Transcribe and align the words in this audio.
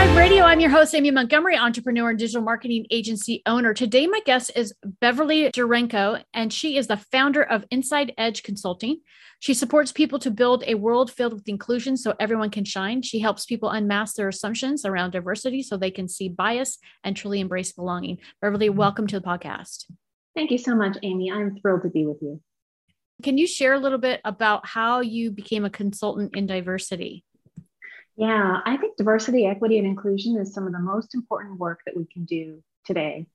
Radio. 0.00 0.44
I'm 0.44 0.60
your 0.60 0.70
host, 0.70 0.94
Amy 0.94 1.10
Montgomery, 1.10 1.56
entrepreneur 1.56 2.08
and 2.08 2.18
digital 2.18 2.42
marketing 2.42 2.86
agency 2.90 3.42
owner. 3.44 3.74
Today, 3.74 4.06
my 4.06 4.20
guest 4.24 4.50
is 4.56 4.72
Beverly 5.00 5.50
Jurenko, 5.50 6.24
and 6.32 6.50
she 6.50 6.78
is 6.78 6.86
the 6.86 6.96
founder 6.96 7.42
of 7.42 7.66
Inside 7.70 8.14
Edge 8.16 8.42
Consulting. 8.42 9.00
She 9.40 9.52
supports 9.52 9.92
people 9.92 10.18
to 10.20 10.30
build 10.30 10.64
a 10.66 10.76
world 10.76 11.12
filled 11.12 11.34
with 11.34 11.48
inclusion 11.48 11.98
so 11.98 12.14
everyone 12.18 12.48
can 12.48 12.64
shine. 12.64 13.02
She 13.02 13.20
helps 13.20 13.44
people 13.44 13.68
unmask 13.68 14.16
their 14.16 14.28
assumptions 14.28 14.86
around 14.86 15.10
diversity 15.10 15.62
so 15.62 15.76
they 15.76 15.90
can 15.90 16.08
see 16.08 16.30
bias 16.30 16.78
and 17.04 17.14
truly 17.14 17.40
embrace 17.40 17.72
belonging. 17.72 18.18
Beverly, 18.40 18.70
welcome 18.70 19.06
to 19.08 19.20
the 19.20 19.26
podcast. 19.26 19.84
Thank 20.34 20.50
you 20.50 20.58
so 20.58 20.74
much, 20.74 20.96
Amy. 21.02 21.30
I'm 21.30 21.58
thrilled 21.60 21.82
to 21.82 21.90
be 21.90 22.06
with 22.06 22.22
you. 22.22 22.40
Can 23.22 23.36
you 23.36 23.46
share 23.46 23.74
a 23.74 23.78
little 23.78 23.98
bit 23.98 24.22
about 24.24 24.66
how 24.66 25.00
you 25.00 25.30
became 25.30 25.66
a 25.66 25.70
consultant 25.70 26.34
in 26.34 26.46
diversity? 26.46 27.22
Yeah, 28.20 28.60
I 28.66 28.76
think 28.76 28.98
diversity, 28.98 29.46
equity, 29.46 29.78
and 29.78 29.86
inclusion 29.86 30.36
is 30.36 30.52
some 30.52 30.66
of 30.66 30.74
the 30.74 30.78
most 30.78 31.14
important 31.14 31.58
work 31.58 31.80
that 31.86 31.96
we 31.96 32.04
can 32.04 32.26
do 32.26 32.62
today. 32.84 33.26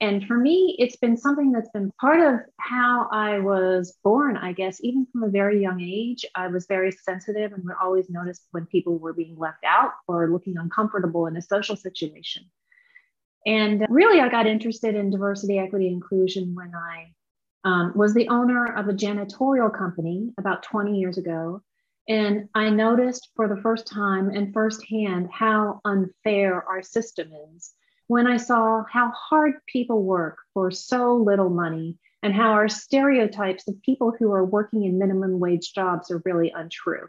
And 0.00 0.26
for 0.26 0.36
me, 0.36 0.74
it's 0.80 0.96
been 0.96 1.16
something 1.16 1.52
that's 1.52 1.70
been 1.70 1.92
part 2.00 2.18
of 2.18 2.40
how 2.58 3.08
I 3.12 3.38
was 3.38 3.96
born, 4.02 4.36
I 4.36 4.52
guess, 4.52 4.80
even 4.82 5.06
from 5.12 5.22
a 5.22 5.28
very 5.28 5.62
young 5.62 5.80
age. 5.80 6.26
I 6.34 6.48
was 6.48 6.66
very 6.66 6.90
sensitive 6.90 7.52
and 7.52 7.62
would 7.62 7.76
always 7.80 8.10
notice 8.10 8.40
when 8.50 8.66
people 8.66 8.98
were 8.98 9.12
being 9.12 9.38
left 9.38 9.62
out 9.64 9.92
or 10.08 10.28
looking 10.28 10.56
uncomfortable 10.56 11.28
in 11.28 11.36
a 11.36 11.42
social 11.42 11.76
situation. 11.76 12.42
And 13.46 13.86
really, 13.88 14.18
I 14.20 14.28
got 14.28 14.48
interested 14.48 14.96
in 14.96 15.10
diversity, 15.10 15.60
equity, 15.60 15.86
inclusion 15.86 16.56
when 16.56 16.72
I 16.74 17.12
um, 17.62 17.92
was 17.94 18.12
the 18.12 18.28
owner 18.28 18.74
of 18.74 18.88
a 18.88 18.92
janitorial 18.92 19.72
company 19.72 20.32
about 20.36 20.64
20 20.64 20.98
years 20.98 21.16
ago. 21.16 21.62
And 22.08 22.48
I 22.54 22.70
noticed 22.70 23.30
for 23.36 23.48
the 23.48 23.60
first 23.60 23.86
time 23.86 24.30
and 24.30 24.52
firsthand 24.52 25.30
how 25.32 25.80
unfair 25.84 26.62
our 26.68 26.82
system 26.82 27.30
is 27.54 27.72
when 28.08 28.26
I 28.26 28.36
saw 28.36 28.84
how 28.90 29.10
hard 29.10 29.54
people 29.66 30.02
work 30.02 30.38
for 30.52 30.70
so 30.70 31.16
little 31.16 31.48
money 31.48 31.96
and 32.22 32.34
how 32.34 32.52
our 32.52 32.68
stereotypes 32.68 33.66
of 33.68 33.80
people 33.82 34.12
who 34.18 34.32
are 34.32 34.44
working 34.44 34.84
in 34.84 34.98
minimum 34.98 35.40
wage 35.40 35.72
jobs 35.72 36.10
are 36.10 36.22
really 36.24 36.52
untrue. 36.54 37.08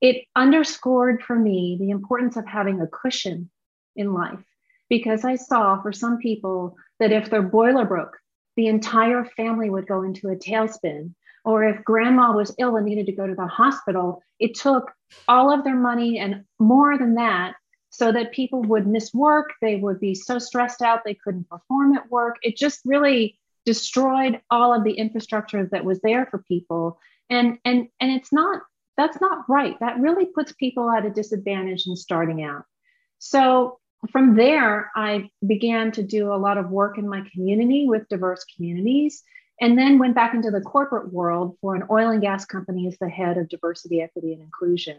It 0.00 0.24
underscored 0.34 1.22
for 1.22 1.36
me 1.36 1.76
the 1.78 1.90
importance 1.90 2.36
of 2.36 2.46
having 2.46 2.80
a 2.80 2.86
cushion 2.86 3.50
in 3.94 4.12
life 4.12 4.42
because 4.88 5.24
I 5.24 5.36
saw 5.36 5.80
for 5.80 5.92
some 5.92 6.18
people 6.18 6.76
that 6.98 7.12
if 7.12 7.30
their 7.30 7.42
boiler 7.42 7.84
broke, 7.84 8.18
the 8.56 8.68
entire 8.68 9.24
family 9.24 9.70
would 9.70 9.86
go 9.86 10.02
into 10.02 10.28
a 10.28 10.36
tailspin. 10.36 11.14
Or 11.46 11.62
if 11.62 11.84
grandma 11.84 12.32
was 12.32 12.54
ill 12.58 12.74
and 12.76 12.84
needed 12.84 13.06
to 13.06 13.12
go 13.12 13.26
to 13.26 13.34
the 13.34 13.46
hospital, 13.46 14.20
it 14.40 14.56
took 14.56 14.92
all 15.28 15.54
of 15.54 15.62
their 15.62 15.76
money 15.76 16.18
and 16.18 16.44
more 16.58 16.98
than 16.98 17.14
that 17.14 17.54
so 17.90 18.10
that 18.10 18.32
people 18.32 18.62
would 18.62 18.86
miss 18.86 19.14
work. 19.14 19.52
They 19.62 19.76
would 19.76 20.00
be 20.00 20.14
so 20.14 20.40
stressed 20.40 20.82
out 20.82 21.02
they 21.04 21.14
couldn't 21.14 21.48
perform 21.48 21.96
at 21.96 22.10
work. 22.10 22.36
It 22.42 22.56
just 22.56 22.80
really 22.84 23.38
destroyed 23.64 24.40
all 24.50 24.74
of 24.74 24.82
the 24.82 24.94
infrastructure 24.94 25.66
that 25.70 25.84
was 25.84 26.00
there 26.00 26.26
for 26.26 26.38
people. 26.48 26.98
And 27.30 27.58
and 27.64 27.88
and 28.00 28.10
it's 28.10 28.32
not 28.32 28.62
that's 28.96 29.20
not 29.20 29.48
right. 29.48 29.78
That 29.78 30.00
really 30.00 30.26
puts 30.26 30.52
people 30.52 30.90
at 30.90 31.06
a 31.06 31.10
disadvantage 31.10 31.86
in 31.86 31.94
starting 31.94 32.42
out. 32.42 32.64
So 33.18 33.78
from 34.10 34.34
there, 34.34 34.90
I 34.96 35.30
began 35.46 35.92
to 35.92 36.02
do 36.02 36.32
a 36.32 36.36
lot 36.36 36.58
of 36.58 36.70
work 36.70 36.98
in 36.98 37.08
my 37.08 37.22
community 37.32 37.86
with 37.88 38.08
diverse 38.08 38.44
communities, 38.56 39.22
and 39.60 39.78
then 39.78 39.98
went 39.98 40.14
back 40.14 40.34
into 40.34 40.50
the 40.50 40.60
corporate 40.60 41.12
world 41.12 41.56
for 41.60 41.74
an 41.74 41.84
oil 41.90 42.10
and 42.10 42.20
gas 42.20 42.44
company 42.44 42.86
as 42.86 42.96
the 42.98 43.08
head 43.08 43.38
of 43.38 43.48
diversity, 43.48 44.00
equity, 44.00 44.32
and 44.32 44.42
inclusion. 44.42 44.98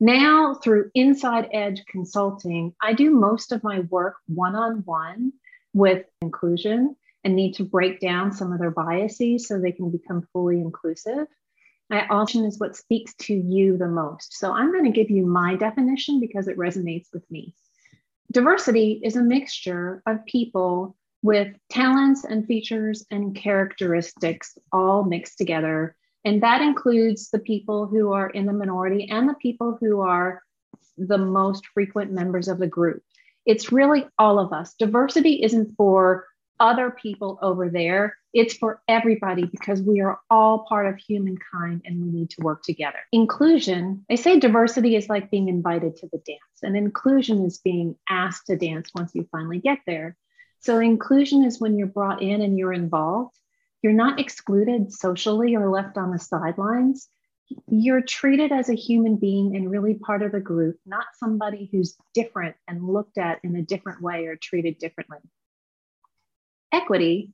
Now, 0.00 0.54
through 0.54 0.90
Inside 0.94 1.48
Edge 1.52 1.84
Consulting, 1.86 2.74
I 2.82 2.92
do 2.92 3.10
most 3.10 3.52
of 3.52 3.64
my 3.64 3.80
work 3.80 4.16
one 4.26 4.54
on 4.54 4.82
one 4.84 5.32
with 5.72 6.04
inclusion 6.20 6.96
and 7.24 7.34
need 7.34 7.54
to 7.54 7.64
break 7.64 8.00
down 8.00 8.32
some 8.32 8.52
of 8.52 8.58
their 8.58 8.70
biases 8.70 9.48
so 9.48 9.58
they 9.58 9.72
can 9.72 9.90
become 9.90 10.28
fully 10.32 10.60
inclusive. 10.60 11.26
My 11.88 12.06
option 12.08 12.44
is 12.44 12.58
what 12.58 12.76
speaks 12.76 13.14
to 13.22 13.34
you 13.34 13.78
the 13.78 13.88
most. 13.88 14.36
So 14.38 14.52
I'm 14.52 14.72
going 14.72 14.84
to 14.84 14.90
give 14.90 15.10
you 15.10 15.24
my 15.24 15.56
definition 15.56 16.20
because 16.20 16.48
it 16.48 16.58
resonates 16.58 17.06
with 17.12 17.28
me. 17.30 17.54
Diversity 18.32 19.00
is 19.02 19.16
a 19.16 19.22
mixture 19.22 20.02
of 20.06 20.24
people 20.26 20.96
with 21.26 21.48
talents 21.70 22.24
and 22.24 22.46
features 22.46 23.04
and 23.10 23.34
characteristics 23.34 24.56
all 24.72 25.04
mixed 25.04 25.36
together 25.38 25.96
and 26.26 26.42
that 26.42 26.60
includes 26.60 27.30
the 27.30 27.38
people 27.38 27.86
who 27.86 28.12
are 28.12 28.30
in 28.30 28.46
the 28.46 28.52
minority 28.52 29.08
and 29.08 29.28
the 29.28 29.34
people 29.34 29.78
who 29.80 30.00
are 30.00 30.42
the 30.98 31.18
most 31.18 31.64
frequent 31.72 32.10
members 32.10 32.48
of 32.48 32.58
the 32.58 32.66
group. 32.66 33.00
It's 33.46 33.70
really 33.70 34.08
all 34.18 34.40
of 34.40 34.52
us. 34.52 34.74
Diversity 34.74 35.44
isn't 35.44 35.76
for 35.76 36.26
other 36.58 36.90
people 36.90 37.38
over 37.42 37.68
there, 37.68 38.16
it's 38.34 38.54
for 38.54 38.82
everybody 38.88 39.44
because 39.44 39.80
we 39.82 40.00
are 40.00 40.18
all 40.28 40.66
part 40.68 40.86
of 40.86 40.98
humankind 40.98 41.82
and 41.84 42.02
we 42.02 42.10
need 42.10 42.30
to 42.30 42.42
work 42.42 42.64
together. 42.64 42.98
Inclusion, 43.12 44.04
they 44.08 44.16
say 44.16 44.40
diversity 44.40 44.96
is 44.96 45.08
like 45.08 45.30
being 45.30 45.48
invited 45.48 45.94
to 45.96 46.08
the 46.10 46.18
dance, 46.26 46.62
and 46.62 46.76
inclusion 46.76 47.44
is 47.44 47.58
being 47.58 47.94
asked 48.08 48.46
to 48.48 48.56
dance 48.56 48.90
once 48.96 49.14
you 49.14 49.28
finally 49.30 49.60
get 49.60 49.78
there. 49.86 50.16
So, 50.66 50.78
inclusion 50.80 51.44
is 51.44 51.60
when 51.60 51.78
you're 51.78 51.86
brought 51.86 52.22
in 52.22 52.42
and 52.42 52.58
you're 52.58 52.72
involved 52.72 53.36
you're 53.86 53.94
not 53.94 54.18
excluded 54.18 54.92
socially 54.92 55.54
or 55.54 55.70
left 55.70 55.96
on 55.96 56.10
the 56.10 56.18
sidelines. 56.18 57.08
You're 57.68 58.00
treated 58.00 58.50
as 58.50 58.68
a 58.68 58.74
human 58.74 59.14
being 59.14 59.54
and 59.54 59.70
really 59.70 59.94
part 59.94 60.22
of 60.22 60.32
the 60.32 60.40
group, 60.40 60.76
not 60.84 61.06
somebody 61.16 61.68
who's 61.70 61.96
different 62.12 62.56
and 62.66 62.82
looked 62.82 63.16
at 63.16 63.38
in 63.44 63.54
a 63.54 63.62
different 63.62 64.02
way 64.02 64.26
or 64.26 64.34
treated 64.34 64.78
differently. 64.78 65.18
Equity 66.72 67.30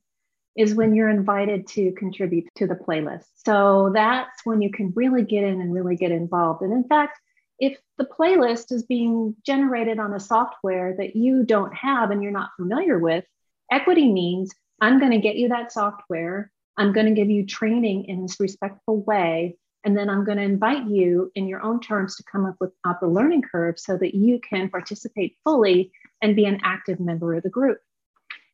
is 0.55 0.75
when 0.75 0.95
you're 0.95 1.09
invited 1.09 1.67
to 1.69 1.93
contribute 1.93 2.45
to 2.57 2.67
the 2.67 2.75
playlist. 2.75 3.25
So 3.47 3.91
that's 3.95 4.45
when 4.45 4.61
you 4.61 4.71
can 4.71 4.93
really 4.95 5.23
get 5.23 5.45
in 5.45 5.59
and 5.59 5.73
really 5.73 5.97
get 5.97 6.11
involved. 6.11 6.61
And 6.61 6.75
in 6.75 6.85
fact, 6.85 7.19
if 7.63 7.79
the 7.97 8.05
playlist 8.05 8.73
is 8.73 8.83
being 8.83 9.37
generated 9.47 10.01
on 10.01 10.13
a 10.13 10.21
software 10.21 10.97
that 10.99 11.15
you 11.15 11.45
don't 11.45 11.73
have 11.73 12.11
and 12.11 12.21
you're 12.21 12.33
not 12.33 12.51
familiar 12.57 12.99
with, 12.99 13.25
equity 13.71 14.13
means 14.13 14.53
I'm 14.81 14.99
going 14.99 15.13
to 15.13 15.19
get 15.19 15.37
you 15.37 15.51
that 15.51 15.71
software. 15.71 16.51
I'm 16.77 16.93
going 16.93 17.07
to 17.07 17.15
give 17.15 17.31
you 17.31 17.47
training 17.47 18.07
in 18.07 18.23
this 18.23 18.41
respectful 18.41 19.05
way. 19.05 19.59
And 19.85 19.97
then 19.97 20.11
I'm 20.11 20.25
going 20.25 20.39
to 20.39 20.45
invite 20.45 20.89
you 20.89 21.31
in 21.37 21.47
your 21.47 21.63
own 21.63 21.79
terms 21.79 22.17
to 22.17 22.25
come 22.25 22.47
up 22.47 22.57
with 22.61 22.73
up 22.85 22.99
the 22.99 23.07
learning 23.07 23.43
curve 23.43 23.79
so 23.79 23.97
that 23.97 24.13
you 24.13 24.41
can 24.41 24.69
participate 24.69 25.37
fully 25.45 25.93
and 26.21 26.35
be 26.35 26.47
an 26.47 26.59
active 26.65 26.99
member 26.99 27.35
of 27.35 27.45
the 27.45 27.49
group. 27.49 27.79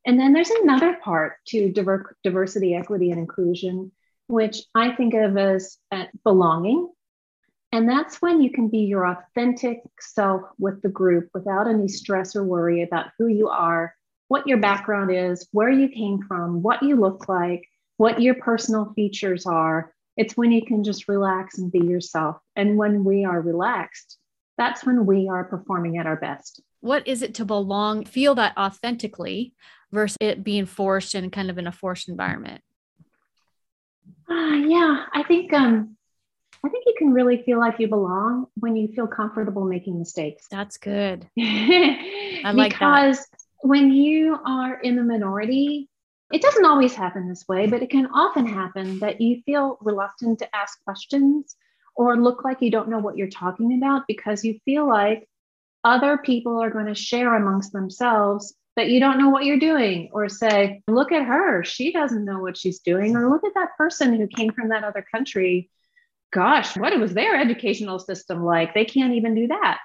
And 0.04 0.20
then 0.20 0.34
there's 0.34 0.50
another 0.50 0.98
part 1.02 1.36
to 1.48 1.72
diver- 1.72 2.14
diversity, 2.24 2.74
equity, 2.74 3.10
and 3.10 3.20
inclusion, 3.20 3.90
which 4.26 4.64
I 4.74 4.92
think 4.92 5.14
of 5.14 5.38
as 5.38 5.78
uh, 5.90 6.04
belonging. 6.24 6.90
And 7.72 7.88
that's 7.88 8.22
when 8.22 8.40
you 8.40 8.50
can 8.50 8.68
be 8.68 8.78
your 8.78 9.06
authentic 9.06 9.82
self 10.00 10.42
with 10.58 10.80
the 10.82 10.88
group 10.88 11.28
without 11.34 11.68
any 11.68 11.88
stress 11.88 12.34
or 12.34 12.44
worry 12.44 12.82
about 12.82 13.06
who 13.18 13.26
you 13.26 13.48
are 13.48 13.94
what 14.28 14.46
your 14.46 14.58
background 14.58 15.10
is, 15.10 15.48
where 15.52 15.70
you 15.70 15.88
came 15.88 16.22
from, 16.22 16.62
what 16.62 16.82
you 16.82 16.96
look 16.96 17.28
like, 17.28 17.66
what 17.96 18.22
your 18.22 18.34
personal 18.34 18.92
features 18.94 19.46
are. 19.46 19.92
It's 20.16 20.36
when 20.36 20.52
you 20.52 20.64
can 20.64 20.84
just 20.84 21.08
relax 21.08 21.58
and 21.58 21.72
be 21.72 21.80
yourself. 21.80 22.36
And 22.54 22.76
when 22.76 23.04
we 23.04 23.24
are 23.24 23.40
relaxed, 23.40 24.18
that's 24.56 24.84
when 24.84 25.06
we 25.06 25.28
are 25.28 25.44
performing 25.44 25.98
at 25.98 26.06
our 26.06 26.16
best. 26.16 26.60
What 26.80 27.06
is 27.08 27.22
it 27.22 27.34
to 27.34 27.44
belong, 27.44 28.04
feel 28.04 28.34
that 28.36 28.56
authentically 28.56 29.54
versus 29.90 30.16
it 30.20 30.44
being 30.44 30.66
forced 30.66 31.14
and 31.14 31.32
kind 31.32 31.50
of 31.50 31.58
in 31.58 31.66
a 31.66 31.72
forced 31.72 32.08
environment? 32.08 32.60
Uh, 34.30 34.60
yeah, 34.66 35.04
I 35.14 35.22
think 35.26 35.52
um, 35.52 35.96
I 36.64 36.68
think 36.68 36.84
you 36.86 36.94
can 36.98 37.12
really 37.12 37.42
feel 37.42 37.58
like 37.58 37.78
you 37.78 37.88
belong 37.88 38.46
when 38.54 38.76
you 38.76 38.88
feel 38.88 39.06
comfortable 39.06 39.64
making 39.64 39.98
mistakes. 39.98 40.46
That's 40.50 40.76
good. 40.76 41.28
I 41.38 42.52
like 42.52 42.72
because 42.72 43.18
that 43.18 43.38
when 43.62 43.90
you 43.90 44.38
are 44.44 44.78
in 44.80 44.96
the 44.96 45.02
minority, 45.02 45.88
it 46.32 46.42
doesn't 46.42 46.64
always 46.64 46.94
happen 46.94 47.28
this 47.28 47.44
way, 47.48 47.66
but 47.66 47.82
it 47.82 47.90
can 47.90 48.06
often 48.06 48.46
happen 48.46 48.98
that 49.00 49.20
you 49.20 49.42
feel 49.46 49.78
reluctant 49.80 50.40
to 50.40 50.56
ask 50.56 50.82
questions 50.84 51.56
or 51.96 52.16
look 52.16 52.44
like 52.44 52.60
you 52.60 52.70
don't 52.70 52.88
know 52.88 52.98
what 52.98 53.16
you're 53.16 53.28
talking 53.28 53.78
about 53.78 54.02
because 54.06 54.44
you 54.44 54.58
feel 54.64 54.86
like 54.86 55.28
other 55.84 56.18
people 56.18 56.60
are 56.60 56.70
going 56.70 56.86
to 56.86 56.94
share 56.94 57.34
amongst 57.34 57.72
themselves 57.72 58.54
that 58.76 58.90
you 58.90 59.00
don't 59.00 59.18
know 59.18 59.30
what 59.30 59.44
you're 59.44 59.58
doing 59.58 60.08
or 60.12 60.28
say, 60.28 60.82
look 60.86 61.10
at 61.10 61.26
her, 61.26 61.64
she 61.64 61.92
doesn't 61.92 62.24
know 62.24 62.38
what 62.38 62.56
she's 62.56 62.78
doing, 62.78 63.16
or 63.16 63.28
look 63.28 63.44
at 63.44 63.54
that 63.54 63.76
person 63.76 64.14
who 64.14 64.28
came 64.28 64.52
from 64.52 64.68
that 64.68 64.84
other 64.84 65.04
country. 65.12 65.68
Gosh, 66.32 66.76
what 66.76 66.98
was 66.98 67.14
their 67.14 67.36
educational 67.36 67.98
system 67.98 68.44
like? 68.44 68.74
They 68.74 68.84
can't 68.84 69.14
even 69.14 69.34
do 69.34 69.46
that. 69.48 69.78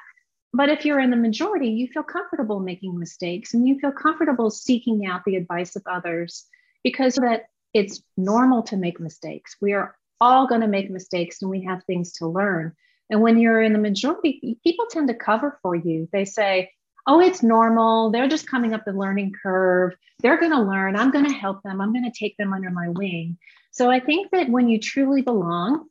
but 0.54 0.70
if 0.70 0.86
you're 0.86 1.00
in 1.00 1.10
the 1.10 1.18
majority, 1.18 1.70
you 1.70 1.88
feel 1.88 2.04
comfortable 2.04 2.60
making 2.60 2.98
mistakes 3.00 3.54
and 3.54 3.68
you 3.68 3.80
feel 3.80 3.92
comfortable 3.92 4.52
seeking 4.52 5.06
out 5.06 5.22
the 5.26 5.36
advice 5.36 5.76
of 5.76 5.84
others 5.90 6.46
because 6.84 7.16
that 7.16 7.46
it's 7.74 8.04
normal 8.18 8.62
to 8.64 8.78
make 8.78 9.00
mistakes. 9.00 9.56
We 9.60 9.74
are 9.74 9.96
all 10.22 10.48
going 10.48 10.62
to 10.62 10.68
make 10.68 10.92
mistakes 10.92 11.42
and 11.42 11.50
we 11.50 11.64
have 11.64 11.84
things 11.86 12.14
to 12.14 12.28
learn. 12.28 12.74
And 13.10 13.22
when 13.22 13.40
you're 13.40 13.62
in 13.62 13.74
the 13.74 13.80
majority, 13.80 14.60
people 14.64 14.86
tend 14.90 15.08
to 15.08 15.16
cover 15.16 15.58
for 15.62 15.76
you. 15.76 16.08
They 16.14 16.26
say, 16.26 16.72
oh, 17.08 17.20
it's 17.20 17.42
normal. 17.44 18.12
They're 18.12 18.30
just 18.30 18.50
coming 18.50 18.74
up 18.74 18.86
the 18.86 18.94
learning 18.94 19.34
curve. 19.42 19.94
They're 20.22 20.40
going 20.40 20.52
to 20.52 20.62
learn. 20.62 20.96
I'm 20.96 21.12
going 21.12 21.26
to 21.26 21.34
help 21.34 21.64
them. 21.64 21.82
I'm 21.82 21.94
going 21.94 22.10
to 22.10 22.18
take 22.18 22.38
them 22.38 22.54
under 22.54 22.70
my 22.70 22.90
wing. 22.90 23.38
So 23.72 23.90
I 23.90 24.00
think 24.00 24.32
that 24.32 24.50
when 24.50 24.70
you 24.70 24.80
truly 24.80 25.22
belong, 25.22 25.88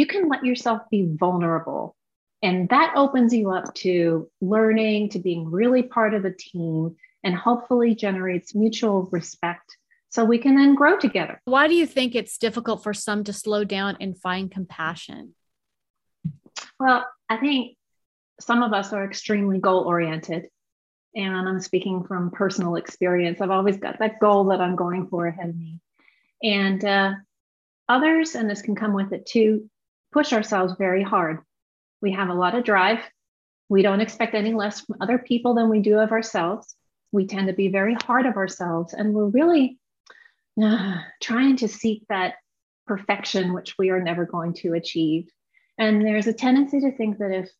you 0.00 0.06
can 0.06 0.30
let 0.30 0.42
yourself 0.46 0.80
be 0.90 1.06
vulnerable. 1.06 1.94
And 2.42 2.70
that 2.70 2.94
opens 2.96 3.34
you 3.34 3.50
up 3.50 3.74
to 3.74 4.30
learning, 4.40 5.10
to 5.10 5.18
being 5.18 5.50
really 5.50 5.82
part 5.82 6.14
of 6.14 6.22
the 6.22 6.30
team, 6.32 6.96
and 7.22 7.34
hopefully 7.34 7.94
generates 7.94 8.54
mutual 8.54 9.10
respect 9.12 9.76
so 10.08 10.24
we 10.24 10.38
can 10.38 10.56
then 10.56 10.74
grow 10.74 10.98
together. 10.98 11.38
Why 11.44 11.68
do 11.68 11.74
you 11.74 11.86
think 11.86 12.14
it's 12.14 12.38
difficult 12.38 12.82
for 12.82 12.94
some 12.94 13.24
to 13.24 13.34
slow 13.34 13.62
down 13.62 13.98
and 14.00 14.16
find 14.16 14.50
compassion? 14.50 15.34
Well, 16.78 17.06
I 17.28 17.36
think 17.36 17.76
some 18.40 18.62
of 18.62 18.72
us 18.72 18.94
are 18.94 19.04
extremely 19.04 19.58
goal 19.58 19.84
oriented. 19.84 20.48
And 21.14 21.46
I'm 21.46 21.60
speaking 21.60 22.04
from 22.04 22.30
personal 22.30 22.76
experience. 22.76 23.42
I've 23.42 23.50
always 23.50 23.76
got 23.76 23.98
that 23.98 24.18
goal 24.18 24.44
that 24.46 24.62
I'm 24.62 24.76
going 24.76 25.08
for 25.08 25.26
ahead 25.26 25.50
of 25.50 25.56
me. 25.58 25.78
And 26.42 26.82
uh, 26.82 27.12
others, 27.86 28.34
and 28.34 28.48
this 28.48 28.62
can 28.62 28.76
come 28.76 28.94
with 28.94 29.12
it 29.12 29.26
too, 29.26 29.69
push 30.12 30.32
ourselves 30.32 30.74
very 30.78 31.02
hard. 31.02 31.40
We 32.02 32.12
have 32.12 32.28
a 32.28 32.34
lot 32.34 32.54
of 32.54 32.64
drive. 32.64 33.00
We 33.68 33.82
don't 33.82 34.00
expect 34.00 34.34
any 34.34 34.52
less 34.52 34.80
from 34.80 34.96
other 35.00 35.18
people 35.18 35.54
than 35.54 35.68
we 35.68 35.80
do 35.80 35.98
of 35.98 36.12
ourselves. 36.12 36.74
We 37.12 37.26
tend 37.26 37.48
to 37.48 37.52
be 37.52 37.68
very 37.68 37.94
hard 37.94 38.26
of 38.26 38.36
ourselves, 38.36 38.94
and 38.94 39.14
we're 39.14 39.26
really 39.26 39.78
uh, 40.62 40.98
trying 41.20 41.56
to 41.56 41.68
seek 41.68 42.04
that 42.08 42.34
perfection, 42.86 43.52
which 43.52 43.76
we 43.78 43.90
are 43.90 44.02
never 44.02 44.26
going 44.26 44.54
to 44.54 44.74
achieve. 44.74 45.28
And 45.78 46.04
there's 46.04 46.26
a 46.26 46.32
tendency 46.32 46.80
to 46.80 46.92
think 46.92 47.18
that 47.18 47.32
if 47.32 47.50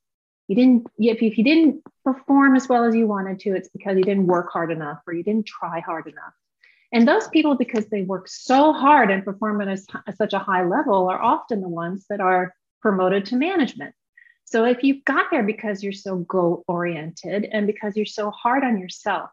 you 0.51 0.57
didn't 0.57 0.89
if, 0.99 1.23
if 1.23 1.39
you 1.39 1.45
didn't 1.45 1.83
perform 2.05 2.57
as 2.57 2.69
well 2.69 2.85
as 2.85 2.95
you 2.95 3.07
wanted 3.07 3.39
to 3.39 3.55
it's 3.55 3.69
because 3.69 3.97
you 3.97 4.03
didn't 4.03 4.27
work 4.27 4.51
hard 4.53 4.73
enough 4.73 4.99
or 5.07 5.13
you 5.13 5.23
didn't 5.23 5.47
try 5.47 5.79
hard 5.79 6.09
enough 6.09 6.35
and 6.93 7.07
those 7.07 7.29
people 7.29 7.57
because 7.57 7.87
they 7.87 8.03
work 8.03 8.29
so 8.29 8.73
hard 8.73 9.11
and 9.11 9.25
perform 9.25 9.61
at, 9.61 9.69
at 9.69 10.17
such 10.17 10.33
a 10.33 10.39
high 10.39 10.65
level 10.65 11.09
are 11.09 11.23
often 11.23 11.61
the 11.61 11.69
ones 11.69 12.07
that 12.11 12.21
are 12.21 12.55
promoted 12.81 13.27
to 13.27 13.37
management. 13.37 13.95
So 14.45 14.65
if 14.65 14.83
you 14.83 15.03
got 15.03 15.31
there 15.31 15.45
because 15.45 15.83
you're 15.83 15.93
so 15.93 16.17
goal 16.17 16.65
oriented 16.67 17.49
and 17.53 17.67
because 17.67 17.97
you're 17.97 18.07
so 18.07 18.31
hard 18.31 18.65
on 18.65 18.79
yourself 18.79 19.31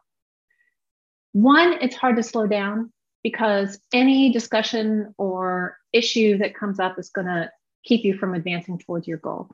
one 1.32 1.74
it's 1.80 1.94
hard 1.94 2.16
to 2.16 2.22
slow 2.22 2.46
down 2.46 2.92
because 3.22 3.78
any 3.92 4.32
discussion 4.32 5.14
or 5.18 5.76
issue 5.92 6.38
that 6.38 6.54
comes 6.54 6.80
up 6.80 6.98
is 6.98 7.10
going 7.10 7.26
to 7.26 7.50
keep 7.84 8.04
you 8.04 8.16
from 8.16 8.34
advancing 8.34 8.78
towards 8.78 9.06
your 9.06 9.18
goal. 9.18 9.50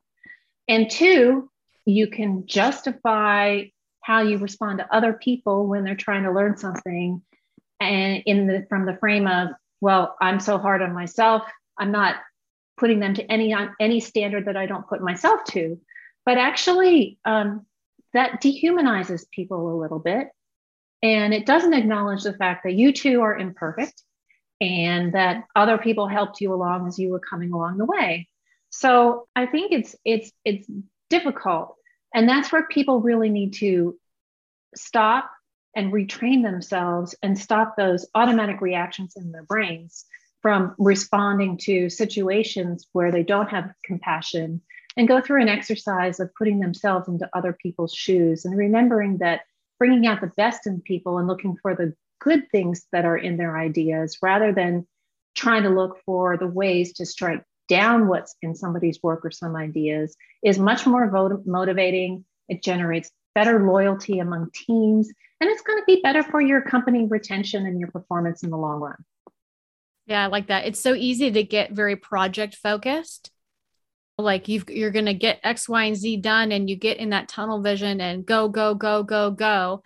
And 0.69 0.91
two 0.91 1.51
you 1.85 2.07
can 2.07 2.47
justify 2.47 3.65
how 4.01 4.23
you 4.23 4.39
respond 4.39 4.79
to 4.79 4.95
other 4.95 5.13
people 5.13 5.67
when 5.67 5.85
they're 5.85 5.95
trying 5.95 6.23
to 6.25 6.33
learn 6.33 6.57
something 6.57 7.23
and 7.81 8.23
in 8.27 8.47
the 8.47 8.67
from 8.69 8.87
the 8.87 8.97
frame 8.97 9.27
of 9.27 9.49
well 9.81 10.17
i'm 10.21 10.41
so 10.41 10.59
hard 10.59 10.83
on 10.83 10.93
myself 10.93 11.43
i'm 11.79 11.93
not 11.93 12.17
putting 12.77 13.01
them 13.01 13.15
to 13.15 13.31
any 13.31 13.55
any 13.81 14.01
standard 14.01 14.47
that 14.47 14.57
i 14.57 14.67
don't 14.67 14.89
put 14.89 15.03
myself 15.03 15.45
to. 15.45 15.81
But 16.25 16.39
actually 16.39 17.19
um, 17.25 17.67
that 18.13 18.41
dehumanizes 18.41 19.31
people 19.31 19.73
a 19.73 19.81
little 19.81 19.99
bit. 19.99 20.29
And 21.03 21.35
it 21.35 21.45
doesn't 21.45 21.75
acknowledge 21.75 22.23
the 22.23 22.33
fact 22.33 22.65
that 22.65 22.73
you 22.73 22.93
too 22.93 23.21
are 23.21 23.37
imperfect 23.37 24.03
and 24.61 25.13
that 25.13 25.45
other 25.55 25.77
people 25.77 26.09
helped 26.09 26.41
you 26.41 26.55
along 26.55 26.89
as 26.89 26.99
you 26.99 27.11
were 27.11 27.21
coming 27.21 27.53
along 27.53 27.79
the 27.79 27.85
way. 27.85 28.29
So 28.71 29.29
i 29.37 29.47
think 29.47 29.73
it's 29.73 29.95
it's 30.05 30.33
it's 30.45 30.67
difficult. 31.11 31.77
And 32.15 32.29
that's 32.29 32.51
where 32.53 32.67
people 32.67 33.01
really 33.01 33.29
need 33.29 33.55
to 33.55 33.99
stop 34.77 35.31
and 35.77 35.93
retrain 35.93 36.43
themselves 36.43 37.15
and 37.23 37.39
stop 37.39 37.77
those 37.77 38.07
automatic 38.15 38.61
reactions 38.61 39.15
in 39.17 39.33
their 39.33 39.43
brains 39.43 40.05
from 40.41 40.75
responding 40.79 41.57
to 41.57 41.89
situations 41.89 42.87
where 42.93 43.11
they 43.11 43.23
don't 43.23 43.49
have 43.49 43.73
compassion 43.83 44.61
and 44.97 45.09
go 45.09 45.21
through 45.21 45.43
an 45.43 45.49
exercise 45.49 46.21
of 46.21 46.35
putting 46.35 46.61
themselves 46.61 47.09
into 47.09 47.29
other 47.33 47.53
people's 47.53 47.95
shoes 47.95 48.45
and 48.45 48.57
remembering 48.57 49.19
that 49.19 49.41
bringing 49.79 50.07
out 50.07 50.21
the 50.21 50.33
best 50.37 50.67
in 50.67 50.81
people 50.81 51.19
and 51.19 51.27
looking 51.27 51.57
for 51.61 51.75
the 51.75 51.95
good 52.21 52.49
things 52.51 52.87
that 52.93 53.05
are 53.05 53.17
in 53.17 53.37
their 53.37 53.59
ideas 53.59 54.19
rather 54.23 54.53
than 54.53 54.87
trying 55.35 55.63
to 55.65 55.69
look 55.69 55.99
for 56.07 56.37
the 56.37 56.47
ways 56.47 56.93
to 56.93 57.05
strike 57.05 57.43
down 57.69 58.09
what's 58.09 58.37
in 58.43 58.55
somebody's 58.55 59.03
work 59.03 59.25
or 59.25 59.31
some 59.31 59.57
ideas 59.57 60.17
is 60.43 60.59
much 60.59 60.87
more 60.87 61.11
motivating. 61.45 62.25
It 62.49 62.63
generates 62.63 63.11
better 63.35 63.67
loyalty 63.67 64.19
among 64.19 64.51
teams, 64.53 65.09
and 65.41 65.51
it's 65.51 65.63
going 65.63 65.79
to 65.79 65.85
be 65.87 66.01
better 66.03 66.23
for 66.23 66.41
your 66.41 66.63
company 66.63 67.07
retention 67.07 67.67
and 67.67 67.79
your 67.79 67.91
performance 67.91 68.43
in 68.43 68.51
the 68.51 68.57
long 68.57 68.81
run. 68.81 68.97
Yeah, 70.07 70.25
I 70.25 70.27
like 70.27 70.49
that. 70.49 70.67
It's 70.67 70.81
so 70.81 70.95
easy 70.95 71.31
to 71.31 71.43
get 71.43 71.73
very 71.73 71.97
project 71.97 72.57
focused. 72.57 73.31
Like 74.17 74.49
you 74.49 74.63
you're 74.69 74.93
going 74.93 75.07
to 75.07 75.15
get 75.15 75.41
X, 75.43 75.69
Y, 75.69 75.85
and 75.85 75.97
Z 75.97 76.19
done, 76.19 76.53
and 76.53 76.71
you 76.71 76.77
get 76.77 76.99
in 76.99 77.11
that 77.11 77.29
tunnel 77.29 77.61
vision 77.61 78.01
and 78.01 78.25
go, 78.25 78.49
go, 78.49 78.75
go, 78.75 79.03
go, 79.03 79.31
go. 79.31 79.83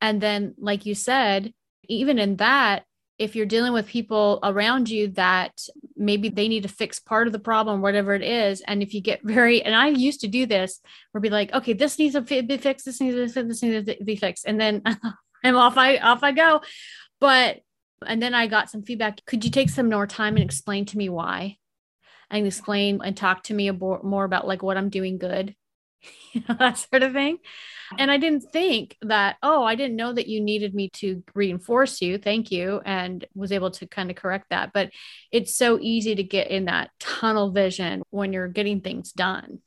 And 0.00 0.20
then, 0.20 0.54
like 0.58 0.86
you 0.86 0.94
said, 0.94 1.52
even 1.88 2.18
in 2.18 2.36
that, 2.36 2.84
if 3.18 3.34
you're 3.34 3.46
dealing 3.46 3.72
with 3.72 3.86
people 3.86 4.38
around 4.42 4.90
you 4.90 5.08
that 5.08 5.60
maybe 5.96 6.28
they 6.28 6.48
need 6.48 6.64
to 6.64 6.68
fix 6.68 6.98
part 6.98 7.26
of 7.26 7.32
the 7.32 7.38
problem, 7.38 7.82
whatever 7.82 8.14
it 8.14 8.22
is, 8.22 8.60
and 8.62 8.82
if 8.82 8.94
you 8.94 9.00
get 9.00 9.20
very, 9.22 9.62
and 9.62 9.74
I 9.74 9.88
used 9.88 10.20
to 10.20 10.28
do 10.28 10.46
this, 10.46 10.80
where 11.12 11.20
be 11.20 11.30
like, 11.30 11.52
okay, 11.52 11.72
this 11.72 11.98
needs 11.98 12.14
to 12.14 12.20
be 12.20 12.56
fixed, 12.56 12.84
this 12.84 13.00
needs 13.00 13.16
to 13.16 13.22
be 13.22 13.32
fixed, 13.32 13.48
this 13.48 13.62
needs 13.62 13.86
to 13.86 14.04
be 14.04 14.16
fixed, 14.16 14.44
and 14.46 14.60
then 14.60 14.82
I'm 15.44 15.56
off 15.56 15.76
I 15.76 15.98
off 15.98 16.22
I 16.22 16.32
go. 16.32 16.62
But 17.20 17.60
and 18.06 18.22
then 18.22 18.34
I 18.34 18.46
got 18.46 18.70
some 18.70 18.82
feedback. 18.82 19.24
Could 19.26 19.44
you 19.44 19.50
take 19.50 19.70
some 19.70 19.88
more 19.88 20.06
time 20.06 20.36
and 20.36 20.44
explain 20.44 20.84
to 20.86 20.98
me 20.98 21.08
why? 21.08 21.58
And 22.30 22.46
explain 22.46 23.00
and 23.04 23.16
talk 23.16 23.44
to 23.44 23.54
me 23.54 23.70
more 23.70 24.24
about 24.24 24.46
like 24.46 24.62
what 24.62 24.76
I'm 24.76 24.88
doing 24.88 25.18
good, 25.18 25.54
you 26.32 26.42
know, 26.48 26.56
that 26.58 26.78
sort 26.78 27.02
of 27.02 27.12
thing. 27.12 27.38
And 27.98 28.10
I 28.10 28.16
didn't 28.16 28.52
think 28.52 28.96
that, 29.02 29.36
oh, 29.42 29.62
I 29.62 29.74
didn't 29.74 29.96
know 29.96 30.12
that 30.12 30.26
you 30.26 30.40
needed 30.40 30.74
me 30.74 30.88
to 30.94 31.22
reinforce 31.34 32.00
you. 32.00 32.18
Thank 32.18 32.50
you. 32.50 32.80
And 32.84 33.24
was 33.34 33.52
able 33.52 33.70
to 33.72 33.86
kind 33.86 34.10
of 34.10 34.16
correct 34.16 34.46
that. 34.50 34.72
But 34.72 34.90
it's 35.30 35.56
so 35.56 35.78
easy 35.80 36.14
to 36.14 36.22
get 36.22 36.50
in 36.50 36.64
that 36.64 36.90
tunnel 36.98 37.50
vision 37.50 38.02
when 38.10 38.32
you're 38.32 38.48
getting 38.48 38.80
things 38.80 39.12
done. 39.12 39.60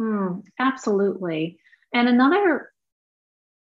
Mm, 0.00 0.42
absolutely. 0.58 1.58
And 1.92 2.08
another 2.08 2.70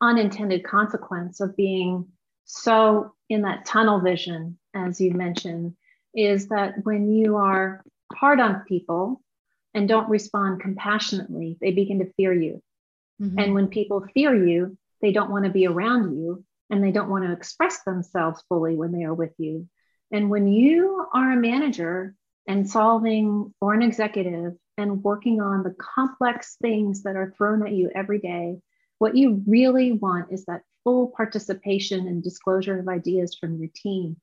unintended 0.01 0.63
consequence 0.63 1.39
of 1.39 1.55
being 1.55 2.07
so 2.45 3.13
in 3.29 3.43
that 3.43 3.65
tunnel 3.65 4.01
vision, 4.01 4.57
as 4.75 4.99
you 4.99 5.11
mentioned, 5.11 5.75
is 6.13 6.49
that 6.49 6.83
when 6.83 7.09
you 7.09 7.37
are 7.37 7.83
hard 8.13 8.39
on 8.39 8.63
people 8.67 9.21
and 9.73 9.87
don't 9.87 10.09
respond 10.09 10.61
compassionately, 10.61 11.57
they 11.61 11.71
begin 11.71 11.99
to 11.99 12.13
fear 12.13 12.33
you. 12.33 12.61
Mm-hmm. 13.21 13.39
And 13.39 13.53
when 13.53 13.67
people 13.67 14.05
fear 14.13 14.35
you, 14.35 14.77
they 15.01 15.11
don't 15.11 15.31
want 15.31 15.45
to 15.45 15.51
be 15.51 15.67
around 15.67 16.15
you 16.15 16.43
and 16.69 16.83
they 16.83 16.91
don't 16.91 17.09
want 17.09 17.25
to 17.25 17.31
express 17.31 17.83
themselves 17.83 18.43
fully 18.47 18.75
when 18.75 18.91
they 18.91 19.03
are 19.03 19.13
with 19.13 19.33
you. 19.37 19.67
And 20.11 20.29
when 20.29 20.47
you 20.47 21.05
are 21.13 21.31
a 21.31 21.37
manager 21.37 22.15
and 22.47 22.69
solving 22.69 23.53
or 23.61 23.73
an 23.73 23.81
executive 23.81 24.53
and 24.77 25.03
working 25.03 25.41
on 25.41 25.63
the 25.63 25.75
complex 25.79 26.57
things 26.61 27.03
that 27.03 27.15
are 27.15 27.33
thrown 27.37 27.65
at 27.65 27.73
you 27.73 27.91
every 27.93 28.19
day, 28.19 28.59
what 28.99 29.15
you 29.15 29.43
really 29.47 29.93
want 29.93 30.31
is 30.31 30.45
that 30.45 30.61
full 30.83 31.13
participation 31.15 32.07
and 32.07 32.23
disclosure 32.23 32.79
of 32.79 32.87
ideas 32.87 33.35
from 33.39 33.57
your 33.57 33.69
team. 33.75 34.17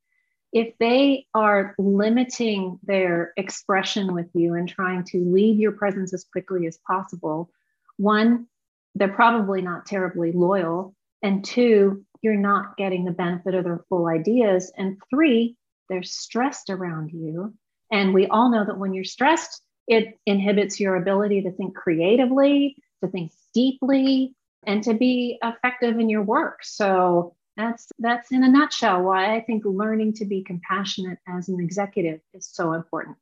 If 0.53 0.75
they 0.79 1.27
are 1.35 1.75
limiting 1.79 2.79
their 2.83 3.33
expression 3.37 4.15
with 4.15 4.29
you 4.35 4.55
and 4.55 4.69
trying 4.69 5.05
to 5.05 5.19
leave 5.19 5.59
your 5.59 5.73
presence 5.73 6.15
as 6.15 6.25
quickly 6.25 6.67
as 6.67 6.79
possible, 6.87 7.51
one, 7.99 8.47
they're 8.95 9.09
probably 9.09 9.61
not 9.61 9.87
terribly 9.87 10.33
loyal. 10.33 10.95
And 11.23 11.45
two, 11.45 12.05
you're 12.23 12.37
not 12.37 12.77
getting 12.77 13.05
the 13.05 13.13
benefit 13.13 13.55
of 13.55 13.65
their 13.65 13.85
full 13.89 14.07
ideas. 14.07 14.73
And 14.77 14.97
three, 15.11 15.57
they're 15.89 16.03
stressed 16.03 16.71
around 16.71 17.13
you. 17.13 17.55
And 17.91 18.15
we 18.15 18.27
all 18.27 18.51
know 18.51 18.65
that 18.65 18.79
when 18.79 18.93
you're 18.93 19.05
stressed, 19.05 19.63
it 19.87 20.19
inhibits 20.27 20.79
your 20.79 20.97
ability 20.97 21.43
to 21.43 21.53
think 21.53 21.75
creatively, 21.75 22.77
to 23.03 23.11
think 23.11 23.33
deeply, 23.55 24.35
and 24.67 24.83
to 24.85 24.95
be 24.95 25.39
effective 25.43 25.99
in 25.99 26.09
your 26.09 26.23
work. 26.23 26.59
So 26.63 27.35
that's 27.59 27.89
that's 27.99 28.31
in 28.31 28.45
a 28.45 28.49
nutshell 28.49 29.03
why 29.03 29.35
I 29.35 29.41
think 29.41 29.65
learning 29.67 30.15
to 30.15 30.25
be 30.25 30.45
compassionate 30.45 31.19
as 31.29 31.49
an 31.49 31.61
executive 31.61 32.21
is 32.33 32.49
so 32.51 32.73
important. 32.73 33.17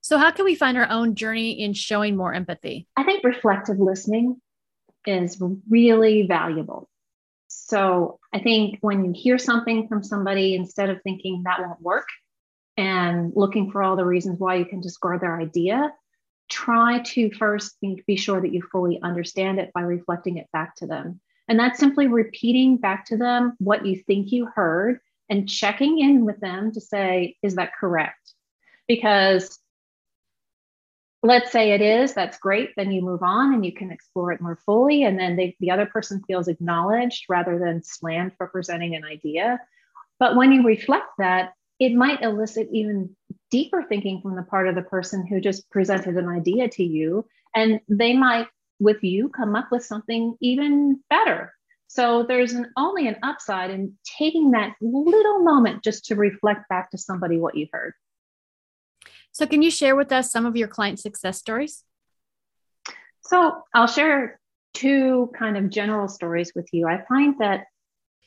So, 0.00 0.18
how 0.18 0.32
can 0.32 0.44
we 0.44 0.56
find 0.56 0.76
our 0.76 0.90
own 0.90 1.14
journey 1.14 1.52
in 1.52 1.72
showing 1.72 2.16
more 2.16 2.34
empathy? 2.34 2.88
I 2.96 3.04
think 3.04 3.24
reflective 3.24 3.78
listening 3.78 4.40
is 5.06 5.40
really 5.70 6.26
valuable. 6.26 6.90
So, 7.46 8.18
I 8.32 8.40
think 8.40 8.78
when 8.80 9.04
you 9.04 9.12
hear 9.14 9.38
something 9.38 9.88
from 9.88 10.02
somebody, 10.02 10.56
instead 10.56 10.90
of 10.90 11.00
thinking 11.02 11.44
that 11.44 11.60
won't 11.60 11.80
work 11.80 12.08
and 12.76 13.32
looking 13.36 13.70
for 13.70 13.82
all 13.82 13.94
the 13.96 14.04
reasons 14.04 14.40
why 14.40 14.56
you 14.56 14.64
can 14.64 14.80
discard 14.80 15.20
their 15.20 15.40
idea, 15.40 15.92
try 16.50 16.98
to 16.98 17.30
first 17.30 17.80
be, 17.80 18.02
be 18.06 18.16
sure 18.16 18.40
that 18.40 18.52
you 18.52 18.60
fully 18.72 19.00
understand 19.02 19.60
it 19.60 19.72
by 19.72 19.82
reflecting 19.82 20.36
it 20.36 20.48
back 20.52 20.74
to 20.76 20.86
them. 20.86 21.20
And 21.48 21.58
that's 21.58 21.78
simply 21.78 22.06
repeating 22.06 22.76
back 22.76 23.06
to 23.06 23.16
them 23.16 23.54
what 23.58 23.84
you 23.84 23.96
think 23.96 24.32
you 24.32 24.46
heard 24.46 25.00
and 25.28 25.48
checking 25.48 25.98
in 25.98 26.24
with 26.24 26.40
them 26.40 26.72
to 26.72 26.80
say, 26.80 27.36
is 27.42 27.56
that 27.56 27.74
correct? 27.78 28.32
Because 28.88 29.58
let's 31.22 31.50
say 31.50 31.72
it 31.72 31.80
is, 31.80 32.12
that's 32.12 32.38
great. 32.38 32.70
Then 32.76 32.92
you 32.92 33.02
move 33.02 33.22
on 33.22 33.54
and 33.54 33.64
you 33.64 33.72
can 33.72 33.90
explore 33.90 34.32
it 34.32 34.40
more 34.40 34.58
fully. 34.66 35.04
And 35.04 35.18
then 35.18 35.36
they, 35.36 35.56
the 35.60 35.70
other 35.70 35.86
person 35.86 36.22
feels 36.26 36.48
acknowledged 36.48 37.24
rather 37.28 37.58
than 37.58 37.82
slammed 37.82 38.32
for 38.36 38.46
presenting 38.46 38.94
an 38.94 39.04
idea. 39.04 39.58
But 40.18 40.36
when 40.36 40.52
you 40.52 40.62
reflect 40.62 41.08
that, 41.18 41.54
it 41.80 41.94
might 41.94 42.22
elicit 42.22 42.68
even 42.72 43.16
deeper 43.50 43.82
thinking 43.82 44.20
from 44.20 44.36
the 44.36 44.42
part 44.42 44.68
of 44.68 44.74
the 44.74 44.82
person 44.82 45.26
who 45.26 45.40
just 45.40 45.68
presented 45.70 46.16
an 46.16 46.28
idea 46.28 46.68
to 46.68 46.84
you. 46.84 47.26
And 47.54 47.80
they 47.88 48.14
might, 48.14 48.46
with 48.84 49.02
you, 49.02 49.28
come 49.30 49.56
up 49.56 49.72
with 49.72 49.84
something 49.84 50.36
even 50.40 51.00
better. 51.10 51.52
So 51.88 52.24
there's 52.24 52.52
an, 52.52 52.72
only 52.76 53.08
an 53.08 53.16
upside 53.22 53.70
in 53.70 53.94
taking 54.18 54.52
that 54.52 54.74
little 54.80 55.40
moment 55.40 55.82
just 55.82 56.06
to 56.06 56.16
reflect 56.16 56.68
back 56.68 56.90
to 56.90 56.98
somebody 56.98 57.38
what 57.38 57.56
you 57.56 57.68
heard. 57.72 57.94
So, 59.32 59.46
can 59.46 59.62
you 59.62 59.70
share 59.70 59.96
with 59.96 60.12
us 60.12 60.30
some 60.30 60.46
of 60.46 60.56
your 60.56 60.68
client 60.68 61.00
success 61.00 61.38
stories? 61.38 61.82
So, 63.22 63.62
I'll 63.74 63.88
share 63.88 64.38
two 64.74 65.32
kind 65.36 65.56
of 65.56 65.70
general 65.70 66.08
stories 66.08 66.52
with 66.54 66.68
you. 66.72 66.86
I 66.86 67.04
find 67.08 67.36
that 67.40 67.64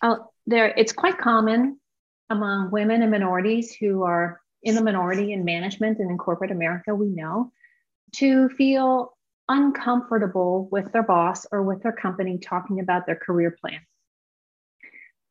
uh, 0.01 0.17
there 0.45 0.67
it's 0.67 0.93
quite 0.93 1.17
common 1.17 1.79
among 2.29 2.71
women 2.71 3.01
and 3.01 3.11
minorities 3.11 3.73
who 3.73 4.03
are 4.03 4.41
in 4.63 4.75
the 4.75 4.83
minority 4.83 5.33
in 5.33 5.45
management 5.45 5.99
and 5.99 6.11
in 6.11 6.17
corporate 6.17 6.51
America, 6.51 6.93
we 6.93 7.07
know, 7.07 7.51
to 8.15 8.49
feel 8.49 9.16
uncomfortable 9.49 10.67
with 10.71 10.91
their 10.91 11.03
boss 11.03 11.45
or 11.51 11.63
with 11.63 11.81
their 11.83 11.91
company 11.91 12.37
talking 12.37 12.79
about 12.79 13.05
their 13.05 13.15
career 13.15 13.55
plan. 13.59 13.79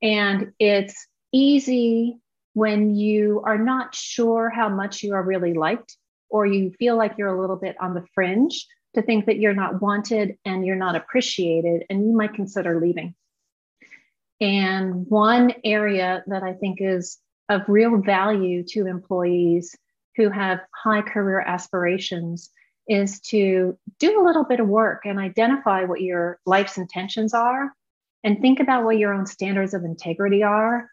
And 0.02 0.52
it's 0.58 1.06
easy 1.32 2.18
when 2.54 2.94
you 2.94 3.42
are 3.44 3.58
not 3.58 3.94
sure 3.94 4.49
how 4.49 4.68
much 4.68 5.02
you 5.02 5.14
are 5.14 5.23
really 5.23 5.52
liked, 5.52 5.96
or 6.30 6.46
you 6.46 6.73
feel 6.78 6.96
like 6.96 7.14
you're 7.18 7.35
a 7.35 7.40
little 7.40 7.56
bit 7.56 7.76
on 7.80 7.94
the 7.94 8.04
fringe, 8.14 8.66
to 8.94 9.02
think 9.02 9.26
that 9.26 9.38
you're 9.38 9.54
not 9.54 9.82
wanted 9.82 10.38
and 10.46 10.64
you're 10.64 10.75
not 10.75 10.96
appreciated, 10.96 11.85
and 11.90 12.06
you 12.06 12.16
might 12.16 12.32
consider 12.32 12.80
leaving. 12.80 13.14
And 14.40 15.06
one 15.06 15.52
area 15.64 16.25
that 16.26 16.42
I 16.42 16.54
think 16.54 16.78
is 16.80 17.18
of 17.49 17.68
real 17.68 17.99
value 17.99 18.64
to 18.68 18.87
employees 18.87 19.76
who 20.16 20.30
have 20.30 20.61
high 20.75 21.02
career 21.02 21.40
aspirations 21.40 22.50
is 22.88 23.20
to 23.20 23.76
do 23.98 24.20
a 24.20 24.24
little 24.24 24.44
bit 24.44 24.60
of 24.60 24.68
work 24.68 25.02
and 25.04 25.18
identify 25.18 25.84
what 25.84 26.00
your 26.00 26.38
life's 26.46 26.78
intentions 26.78 27.34
are 27.34 27.72
and 28.22 28.40
think 28.40 28.60
about 28.60 28.84
what 28.84 28.98
your 28.98 29.12
own 29.12 29.26
standards 29.26 29.74
of 29.74 29.84
integrity 29.84 30.42
are. 30.42 30.88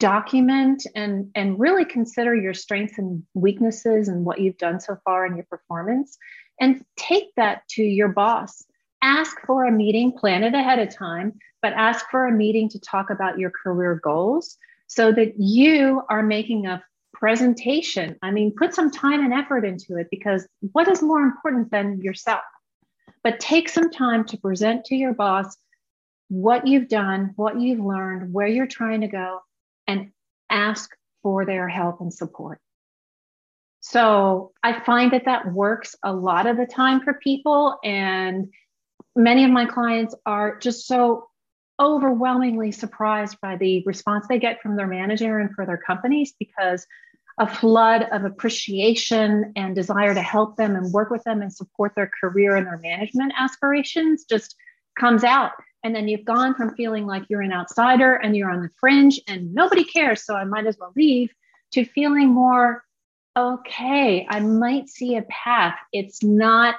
Document 0.00 0.86
and 0.94 1.30
and 1.34 1.58
really 1.58 1.84
consider 1.84 2.32
your 2.32 2.54
strengths 2.54 2.98
and 2.98 3.24
weaknesses 3.34 4.06
and 4.06 4.24
what 4.24 4.40
you've 4.40 4.58
done 4.58 4.78
so 4.78 4.96
far 5.04 5.26
in 5.26 5.34
your 5.34 5.46
performance 5.50 6.16
and 6.60 6.84
take 6.96 7.34
that 7.36 7.66
to 7.70 7.82
your 7.82 8.08
boss. 8.08 8.64
Ask 9.02 9.36
for 9.44 9.64
a 9.64 9.72
meeting 9.72 10.12
plan 10.12 10.44
it 10.44 10.54
ahead 10.54 10.78
of 10.78 10.94
time 10.94 11.32
but 11.62 11.72
ask 11.72 12.06
for 12.10 12.26
a 12.26 12.32
meeting 12.32 12.68
to 12.70 12.80
talk 12.80 13.10
about 13.10 13.38
your 13.38 13.50
career 13.50 14.00
goals 14.02 14.56
so 14.86 15.12
that 15.12 15.34
you 15.38 16.02
are 16.08 16.22
making 16.22 16.66
a 16.66 16.82
presentation 17.18 18.16
i 18.22 18.30
mean 18.30 18.54
put 18.56 18.74
some 18.74 18.90
time 18.90 19.24
and 19.24 19.32
effort 19.32 19.64
into 19.64 19.96
it 19.96 20.06
because 20.10 20.46
what 20.72 20.88
is 20.88 21.02
more 21.02 21.20
important 21.20 21.70
than 21.70 22.00
yourself 22.00 22.42
but 23.24 23.40
take 23.40 23.68
some 23.68 23.90
time 23.90 24.24
to 24.24 24.38
present 24.38 24.84
to 24.84 24.94
your 24.94 25.14
boss 25.14 25.56
what 26.28 26.66
you've 26.66 26.88
done 26.88 27.32
what 27.36 27.60
you've 27.60 27.84
learned 27.84 28.32
where 28.32 28.46
you're 28.46 28.66
trying 28.66 29.00
to 29.00 29.08
go 29.08 29.40
and 29.86 30.10
ask 30.50 30.90
for 31.22 31.44
their 31.44 31.68
help 31.68 32.00
and 32.00 32.12
support. 32.12 32.60
So 33.80 34.52
I 34.62 34.80
find 34.80 35.12
that 35.12 35.24
that 35.24 35.52
works 35.52 35.94
a 36.02 36.12
lot 36.12 36.46
of 36.46 36.56
the 36.56 36.66
time 36.66 37.00
for 37.00 37.14
people. 37.14 37.78
And 37.84 38.52
many 39.16 39.44
of 39.44 39.50
my 39.50 39.66
clients 39.66 40.14
are 40.26 40.58
just 40.58 40.86
so 40.86 41.28
overwhelmingly 41.80 42.72
surprised 42.72 43.36
by 43.40 43.56
the 43.56 43.82
response 43.86 44.26
they 44.28 44.38
get 44.38 44.60
from 44.60 44.76
their 44.76 44.88
manager 44.88 45.38
and 45.38 45.54
for 45.54 45.64
their 45.64 45.78
companies 45.78 46.34
because 46.38 46.86
a 47.38 47.46
flood 47.46 48.06
of 48.10 48.24
appreciation 48.24 49.52
and 49.54 49.74
desire 49.74 50.14
to 50.14 50.22
help 50.22 50.56
them 50.56 50.74
and 50.74 50.92
work 50.92 51.10
with 51.10 51.22
them 51.24 51.40
and 51.40 51.52
support 51.52 51.92
their 51.94 52.10
career 52.20 52.56
and 52.56 52.66
their 52.66 52.78
management 52.78 53.32
aspirations 53.38 54.24
just 54.24 54.56
comes 54.98 55.22
out 55.22 55.52
and 55.84 55.94
then 55.94 56.08
you've 56.08 56.24
gone 56.24 56.54
from 56.54 56.74
feeling 56.74 57.06
like 57.06 57.24
you're 57.28 57.42
an 57.42 57.52
outsider 57.52 58.14
and 58.14 58.36
you're 58.36 58.50
on 58.50 58.62
the 58.62 58.70
fringe 58.78 59.20
and 59.28 59.54
nobody 59.54 59.84
cares, 59.84 60.24
so 60.24 60.34
I 60.34 60.44
might 60.44 60.66
as 60.66 60.76
well 60.78 60.92
leave, 60.96 61.32
to 61.72 61.84
feeling 61.84 62.28
more, 62.28 62.82
okay, 63.36 64.26
I 64.28 64.40
might 64.40 64.88
see 64.88 65.16
a 65.16 65.22
path. 65.22 65.78
It's 65.92 66.22
not 66.22 66.74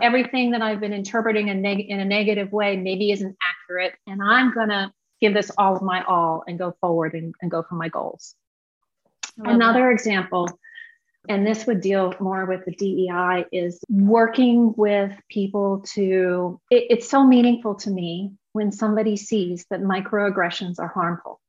everything 0.00 0.52
that 0.52 0.62
I've 0.62 0.80
been 0.80 0.92
interpreting 0.92 1.48
in, 1.48 1.60
neg- 1.60 1.86
in 1.88 2.00
a 2.00 2.04
negative 2.04 2.52
way, 2.52 2.76
maybe 2.76 3.10
isn't 3.10 3.36
accurate. 3.42 3.94
And 4.06 4.22
I'm 4.22 4.54
going 4.54 4.68
to 4.70 4.92
give 5.20 5.34
this 5.34 5.50
all 5.58 5.76
of 5.76 5.82
my 5.82 6.02
all 6.04 6.42
and 6.46 6.58
go 6.58 6.74
forward 6.80 7.14
and, 7.14 7.34
and 7.42 7.50
go 7.50 7.62
for 7.62 7.74
my 7.74 7.88
goals. 7.88 8.34
Another 9.44 9.86
that. 9.86 9.92
example 9.92 10.48
and 11.28 11.46
this 11.46 11.66
would 11.66 11.80
deal 11.80 12.14
more 12.18 12.46
with 12.46 12.64
the 12.64 12.72
DEI, 12.72 13.44
is 13.52 13.78
working 13.88 14.72
with 14.76 15.12
people 15.28 15.84
to, 15.94 16.60
it, 16.70 16.86
it's 16.90 17.08
so 17.08 17.26
meaningful 17.26 17.74
to 17.76 17.90
me 17.90 18.32
when 18.52 18.72
somebody 18.72 19.16
sees 19.16 19.66
that 19.70 19.80
microaggressions 19.80 20.78
are 20.78 20.88
harmful 20.88 21.40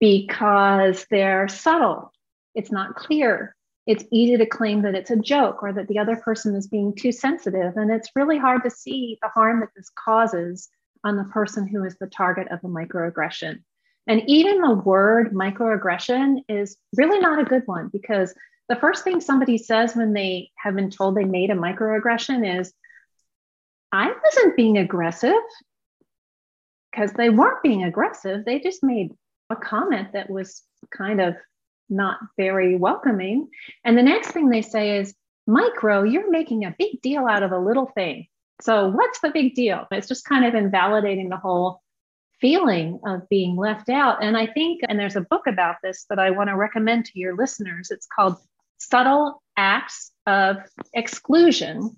because 0.00 1.06
they're 1.10 1.48
subtle, 1.48 2.12
it's 2.54 2.70
not 2.70 2.94
clear. 2.94 3.54
It's 3.86 4.04
easy 4.12 4.36
to 4.36 4.46
claim 4.46 4.82
that 4.82 4.94
it's 4.94 5.10
a 5.10 5.16
joke 5.16 5.62
or 5.62 5.72
that 5.72 5.88
the 5.88 5.98
other 5.98 6.16
person 6.16 6.54
is 6.54 6.68
being 6.68 6.94
too 6.94 7.10
sensitive. 7.10 7.76
And 7.76 7.90
it's 7.90 8.10
really 8.14 8.38
hard 8.38 8.62
to 8.64 8.70
see 8.70 9.18
the 9.22 9.28
harm 9.28 9.60
that 9.60 9.70
this 9.74 9.90
causes 9.98 10.68
on 11.02 11.16
the 11.16 11.24
person 11.24 11.66
who 11.66 11.84
is 11.84 11.96
the 11.98 12.06
target 12.06 12.48
of 12.52 12.60
a 12.62 12.68
microaggression. 12.68 13.62
And 14.08 14.22
even 14.26 14.62
the 14.62 14.74
word 14.74 15.34
microaggression 15.34 16.38
is 16.48 16.78
really 16.96 17.20
not 17.20 17.40
a 17.40 17.44
good 17.44 17.62
one 17.66 17.88
because 17.92 18.34
the 18.68 18.76
first 18.76 19.04
thing 19.04 19.20
somebody 19.20 19.58
says 19.58 19.94
when 19.94 20.14
they 20.14 20.50
have 20.56 20.74
been 20.74 20.90
told 20.90 21.14
they 21.14 21.24
made 21.24 21.50
a 21.50 21.54
microaggression 21.54 22.58
is, 22.58 22.72
I 23.92 24.10
wasn't 24.24 24.56
being 24.56 24.78
aggressive 24.78 25.32
because 26.90 27.12
they 27.12 27.28
weren't 27.28 27.62
being 27.62 27.84
aggressive. 27.84 28.44
They 28.44 28.60
just 28.60 28.82
made 28.82 29.12
a 29.50 29.56
comment 29.56 30.12
that 30.14 30.30
was 30.30 30.62
kind 30.90 31.20
of 31.20 31.36
not 31.90 32.18
very 32.36 32.76
welcoming. 32.76 33.48
And 33.84 33.96
the 33.96 34.02
next 34.02 34.32
thing 34.32 34.48
they 34.48 34.62
say 34.62 34.98
is, 34.98 35.14
Micro, 35.46 36.02
you're 36.02 36.30
making 36.30 36.64
a 36.64 36.74
big 36.78 37.00
deal 37.02 37.26
out 37.26 37.42
of 37.42 37.52
a 37.52 37.58
little 37.58 37.86
thing. 37.94 38.26
So, 38.60 38.88
what's 38.88 39.20
the 39.20 39.30
big 39.30 39.54
deal? 39.54 39.86
It's 39.90 40.08
just 40.08 40.26
kind 40.26 40.44
of 40.44 40.54
invalidating 40.54 41.28
the 41.30 41.36
whole 41.36 41.80
feeling 42.40 43.00
of 43.06 43.28
being 43.28 43.56
left 43.56 43.88
out. 43.88 44.22
And 44.22 44.36
I 44.36 44.46
think, 44.46 44.80
and 44.88 44.98
there's 44.98 45.16
a 45.16 45.22
book 45.22 45.46
about 45.46 45.76
this 45.82 46.06
that 46.10 46.18
I 46.18 46.30
want 46.30 46.48
to 46.48 46.56
recommend 46.56 47.06
to 47.06 47.18
your 47.18 47.36
listeners. 47.36 47.90
It's 47.90 48.06
called 48.06 48.36
Subtle 48.78 49.42
Acts 49.56 50.12
of 50.26 50.58
Exclusion. 50.94 51.96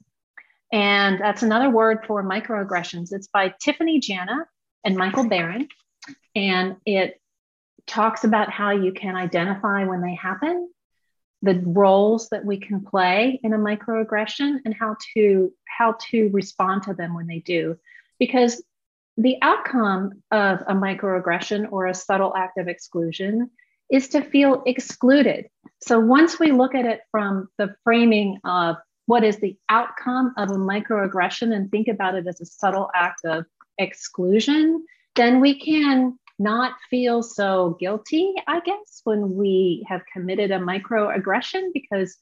And 0.73 1.21
that's 1.21 1.43
another 1.43 1.69
word 1.69 2.05
for 2.07 2.23
microaggressions. 2.23 3.13
It's 3.13 3.27
by 3.27 3.55
Tiffany 3.61 4.01
Jana 4.01 4.47
and 4.85 4.97
Michael 4.97 5.29
Baran. 5.29 5.69
And 6.35 6.77
it 6.87 7.21
talks 7.87 8.25
about 8.25 8.51
how 8.51 8.71
you 8.71 8.93
can 8.93 9.17
identify 9.17 9.85
when 9.85 10.01
they 10.01 10.15
happen, 10.15 10.71
the 11.43 11.61
roles 11.67 12.29
that 12.29 12.45
we 12.45 12.59
can 12.59 12.85
play 12.85 13.41
in 13.43 13.53
a 13.53 13.59
microaggression, 13.59 14.61
and 14.65 14.75
how 14.75 14.97
to 15.15 15.53
how 15.67 15.97
to 16.11 16.29
respond 16.29 16.85
to 16.85 16.95
them 16.95 17.15
when 17.15 17.27
they 17.27 17.41
do. 17.41 17.77
Because 18.19 18.63
the 19.17 19.37
outcome 19.43 20.23
of 20.31 20.61
a 20.63 20.75
microaggression 20.75 21.71
or 21.71 21.87
a 21.87 21.95
subtle 21.95 22.35
act 22.37 22.59
of 22.59 22.69
exclusion 22.69 23.51
is 23.91 24.09
to 24.09 24.23
feel 24.23 24.63
excluded. 24.67 25.47
So 25.83 25.99
once 25.99 26.39
we 26.39 26.53
look 26.53 26.75
at 26.75 26.87
it 26.87 27.01
from 27.11 27.49
the 27.59 27.75
framing 27.85 28.39
of 28.45 28.77
what 29.07 29.25
is 29.25 29.39
the 29.39 29.57
outcome 29.69 30.33
of 30.37 30.51
a 30.51 30.55
microaggression 30.55 31.55
and 31.55 31.71
think 31.71 31.89
about 31.89 32.15
it 32.15 32.27
as 32.27 32.41
a 32.41 32.47
subtle 32.47 32.89
act 32.95 33.25
of 33.25 33.45
exclusion, 33.79 34.85
then 35.17 35.41
we 35.41 35.59
can 35.59 36.17
not 36.39 36.73
feel 36.89 37.23
so 37.23 37.77
guilty, 37.81 38.33
I 38.47 38.61
guess, 38.61 39.01
when 39.05 39.35
we 39.35 39.85
have 39.89 40.03
committed 40.13 40.51
a 40.51 40.59
microaggression 40.59 41.73
because 41.75 42.17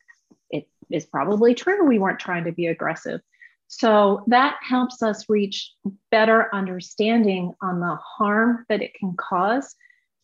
it 0.51 0.67
is 0.91 1.07
probably 1.07 1.55
true 1.55 1.87
we 1.87 1.99
weren't 1.99 2.19
trying 2.19 2.45
to 2.45 2.53
be 2.53 2.67
aggressive. 2.67 3.21
So 3.69 4.25
that 4.29 4.57
helps 4.63 5.03
us 5.03 5.29
reach 5.29 5.73
better 6.11 6.49
understanding 6.55 7.53
on 7.63 7.81
the 7.81 7.97
harm 7.97 8.65
that 8.69 8.83
it 8.83 8.95
can 8.95 9.15
cause 9.17 9.77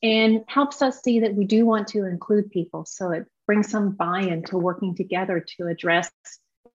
and 0.02 0.44
helps 0.48 0.80
us 0.82 1.02
see 1.02 1.20
that 1.20 1.34
we 1.34 1.44
do 1.44 1.66
want 1.66 1.88
to 1.88 2.06
include 2.06 2.50
people. 2.50 2.84
So 2.86 3.10
it 3.10 3.26
brings 3.46 3.70
some 3.70 3.92
buy 3.92 4.20
in 4.20 4.42
to 4.44 4.58
working 4.58 4.94
together 4.94 5.44
to 5.56 5.66
address 5.66 6.10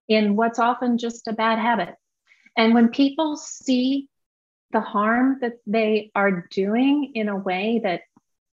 in 0.08 0.36
what's 0.36 0.60
often 0.60 1.00
just 1.00 1.28
a 1.28 1.34
bad 1.34 1.58
habit. 1.60 1.96
And 2.56 2.76
when 2.76 2.90
people 2.90 3.36
see 3.36 4.08
the 4.72 4.82
harm 4.82 5.40
that 5.42 5.54
they 5.66 6.12
are 6.14 6.48
doing 6.52 7.14
in 7.16 7.30
a 7.30 7.38
way 7.38 7.82
that 7.84 8.02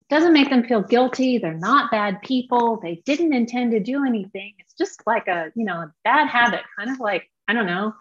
doesn't 0.08 0.32
make 0.32 0.49
them 0.49 0.64
feel 0.64 0.82
guilty, 0.82 1.37
they're 1.37 1.52
not 1.52 1.90
bad 1.90 2.23
people, 2.23 2.78
they 2.80 3.02
didn't 3.04 3.35
intend 3.35 3.73
to 3.73 3.80
do 3.80 4.04
anything. 4.04 4.54
It's 4.58 4.75
just 4.75 5.02
like 5.06 5.28
a, 5.28 5.50
you 5.54 5.64
know, 5.64 5.75
a 5.75 5.92
bad 6.04 6.28
habit, 6.28 6.61
kind 6.78 6.90
of 6.90 7.00
like, 7.00 7.30
I 7.49 7.52
don't 7.52 7.66
know, 7.66 7.92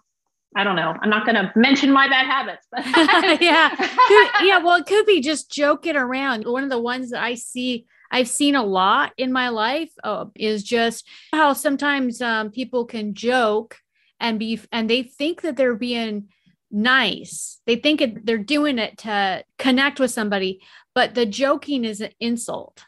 I 0.54 0.64
don't 0.64 0.76
know. 0.76 0.94
I'm 1.00 1.10
not 1.10 1.26
going 1.26 1.34
to 1.34 1.52
mention 1.56 1.92
my 1.92 2.08
bad 2.08 2.26
habits, 2.26 2.66
but 2.70 2.86
yeah, 3.42 3.74
could, 3.74 4.46
yeah. 4.46 4.58
Well, 4.58 4.76
it 4.76 4.86
could 4.86 5.06
be 5.06 5.20
just 5.20 5.50
joking 5.50 5.96
around. 5.96 6.44
One 6.46 6.64
of 6.64 6.70
the 6.70 6.80
ones 6.80 7.10
that 7.10 7.22
I 7.22 7.34
see, 7.34 7.86
I've 8.10 8.28
seen 8.28 8.54
a 8.54 8.64
lot 8.64 9.12
in 9.18 9.32
my 9.32 9.48
life, 9.48 9.90
uh, 10.04 10.26
is 10.34 10.62
just 10.62 11.06
how 11.32 11.52
sometimes 11.52 12.22
um, 12.22 12.50
people 12.50 12.86
can 12.86 13.14
joke 13.14 13.76
and 14.20 14.38
be, 14.38 14.60
and 14.72 14.88
they 14.88 15.02
think 15.02 15.42
that 15.42 15.56
they're 15.56 15.74
being 15.74 16.28
nice. 16.70 17.60
They 17.66 17.76
think 17.76 18.00
it, 18.00 18.24
they're 18.24 18.38
doing 18.38 18.78
it 18.78 18.98
to 18.98 19.44
connect 19.58 20.00
with 20.00 20.10
somebody, 20.10 20.62
but 20.94 21.14
the 21.14 21.26
joking 21.26 21.84
is 21.84 22.00
an 22.00 22.12
insult, 22.20 22.84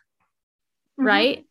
mm-hmm. 0.99 1.07
right? 1.07 1.45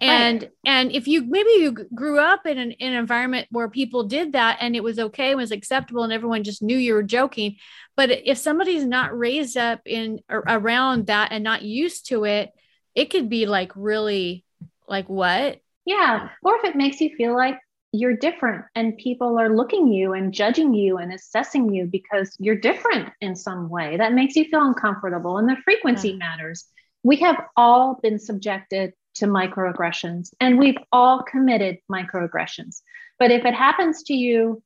And 0.00 0.42
right. 0.42 0.52
and 0.66 0.92
if 0.92 1.08
you 1.08 1.24
maybe 1.24 1.50
you 1.56 1.72
grew 1.94 2.18
up 2.18 2.46
in 2.46 2.58
an, 2.58 2.72
in 2.72 2.92
an 2.92 2.98
environment 2.98 3.46
where 3.50 3.68
people 3.68 4.04
did 4.04 4.32
that 4.32 4.58
and 4.60 4.76
it 4.76 4.82
was 4.82 4.98
okay 4.98 5.30
and 5.30 5.38
was 5.38 5.50
acceptable 5.50 6.02
and 6.02 6.12
everyone 6.12 6.44
just 6.44 6.62
knew 6.62 6.76
you 6.76 6.94
were 6.94 7.02
joking 7.02 7.56
but 7.96 8.10
if 8.10 8.36
somebody's 8.36 8.84
not 8.84 9.16
raised 9.16 9.56
up 9.56 9.80
in 9.86 10.20
around 10.28 11.06
that 11.06 11.32
and 11.32 11.42
not 11.42 11.62
used 11.62 12.08
to 12.08 12.24
it 12.24 12.50
it 12.94 13.10
could 13.10 13.28
be 13.28 13.46
like 13.46 13.72
really 13.74 14.44
like 14.86 15.08
what 15.08 15.60
yeah 15.84 16.28
or 16.42 16.56
if 16.56 16.64
it 16.64 16.76
makes 16.76 17.00
you 17.00 17.14
feel 17.16 17.34
like 17.34 17.58
you're 17.92 18.16
different 18.16 18.64
and 18.74 18.98
people 18.98 19.38
are 19.38 19.56
looking 19.56 19.88
you 19.88 20.12
and 20.12 20.34
judging 20.34 20.74
you 20.74 20.98
and 20.98 21.12
assessing 21.12 21.72
you 21.72 21.86
because 21.86 22.36
you're 22.38 22.56
different 22.56 23.08
in 23.22 23.34
some 23.34 23.70
way 23.70 23.96
that 23.96 24.12
makes 24.12 24.36
you 24.36 24.44
feel 24.44 24.66
uncomfortable 24.66 25.38
and 25.38 25.48
the 25.48 25.56
frequency 25.64 26.10
yeah. 26.10 26.16
matters 26.16 26.66
we 27.02 27.16
have 27.16 27.36
all 27.56 27.98
been 28.02 28.18
subjected 28.18 28.92
to 29.18 29.26
microaggressions. 29.26 30.30
And 30.40 30.58
we've 30.58 30.78
all 30.92 31.22
committed 31.22 31.78
microaggressions. 31.90 32.82
But 33.18 33.30
if 33.30 33.44
it 33.44 33.54
happens 33.54 34.02
to 34.04 34.14
you 34.14 34.62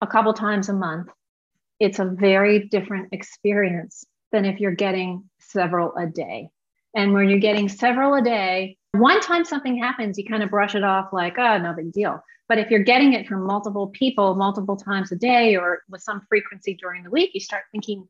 a 0.00 0.06
couple 0.06 0.32
times 0.32 0.68
a 0.68 0.72
month, 0.72 1.08
it's 1.78 1.98
a 1.98 2.04
very 2.04 2.68
different 2.68 3.08
experience 3.12 4.04
than 4.32 4.44
if 4.44 4.60
you're 4.60 4.74
getting 4.74 5.24
several 5.40 5.94
a 5.96 6.06
day. 6.06 6.50
And 6.94 7.12
when 7.12 7.28
you're 7.28 7.38
getting 7.38 7.68
several 7.68 8.14
a 8.14 8.22
day, 8.22 8.76
one 8.92 9.20
time 9.20 9.44
something 9.44 9.76
happens, 9.76 10.18
you 10.18 10.24
kind 10.24 10.42
of 10.42 10.50
brush 10.50 10.74
it 10.74 10.84
off 10.84 11.12
like, 11.12 11.38
oh, 11.38 11.58
no 11.58 11.72
big 11.72 11.92
deal. 11.92 12.22
But 12.48 12.58
if 12.58 12.70
you're 12.70 12.82
getting 12.82 13.12
it 13.12 13.28
from 13.28 13.46
multiple 13.46 13.88
people 13.88 14.34
multiple 14.34 14.76
times 14.76 15.12
a 15.12 15.16
day 15.16 15.56
or 15.56 15.82
with 15.88 16.02
some 16.02 16.22
frequency 16.28 16.74
during 16.74 17.04
the 17.04 17.10
week, 17.10 17.30
you 17.32 17.40
start 17.40 17.62
thinking, 17.70 18.08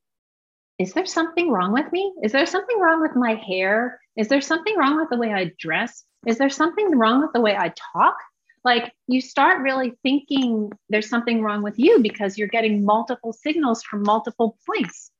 is 0.81 0.95
there 0.95 1.05
something 1.05 1.51
wrong 1.51 1.75
with 1.75 1.93
me? 1.93 2.11
Is 2.23 2.33
there 2.33 2.47
something 2.47 2.81
wrong 2.81 3.03
with 3.03 3.15
my 3.15 3.35
hair? 3.35 4.01
Is 4.17 4.29
there 4.29 4.41
something 4.41 4.75
wrong 4.79 4.97
with 4.97 5.11
the 5.11 5.19
way 5.19 5.31
I 5.31 5.53
dress? 5.59 6.05
Is 6.27 6.39
there 6.39 6.49
something 6.49 6.97
wrong 6.97 7.21
with 7.21 7.35
the 7.35 7.41
way 7.43 7.55
I 7.55 7.75
talk? 7.93 8.17
Like 8.65 8.91
you 9.07 9.21
start 9.21 9.61
really 9.61 9.93
thinking 10.03 10.71
there's 10.89 11.11
something 11.11 11.43
wrong 11.43 11.63
with 11.63 11.79
you 11.79 12.01
because 12.01 12.39
you're 12.39 12.49
getting 12.49 12.83
multiple 12.83 13.35
signals 13.35 13.83
from 13.83 14.05
multiple 14.05 14.57
points. 14.67 15.11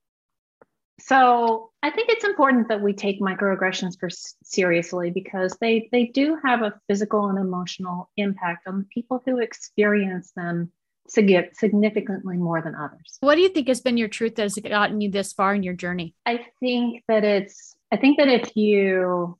So 0.99 1.71
I 1.83 1.91
think 1.91 2.09
it's 2.09 2.25
important 2.25 2.69
that 2.69 2.81
we 2.81 2.95
take 2.95 3.21
microaggressions 3.21 4.01
for 4.01 4.09
seriously 4.43 5.11
because 5.11 5.59
they 5.61 5.91
they 5.93 6.07
do 6.07 6.39
have 6.43 6.63
a 6.63 6.81
physical 6.89 7.27
and 7.29 7.39
emotional 7.39 8.11
impact 8.17 8.67
on 8.67 8.79
the 8.79 8.85
people 8.85 9.23
who 9.27 9.39
experience 9.39 10.33
them 10.35 10.73
significantly 11.11 12.37
more 12.37 12.63
than 12.63 12.75
others. 12.75 13.19
What 13.21 13.35
do 13.35 13.41
you 13.41 13.49
think 13.49 13.69
has 13.69 13.81
been 13.81 13.97
your 13.97 14.09
truth 14.09 14.37
that 14.37 14.43
has 14.43 14.55
gotten 14.55 15.01
you 15.01 15.11
this 15.11 15.33
far 15.33 15.55
in 15.55 15.63
your 15.63 15.75
journey? 15.75 16.15
I 16.25 16.47
think 16.61 17.03
that 17.09 17.25
it's, 17.25 17.75
I 17.93 17.97
think 17.97 18.19
that 18.19 18.29
if 18.29 18.57
you 18.57 19.39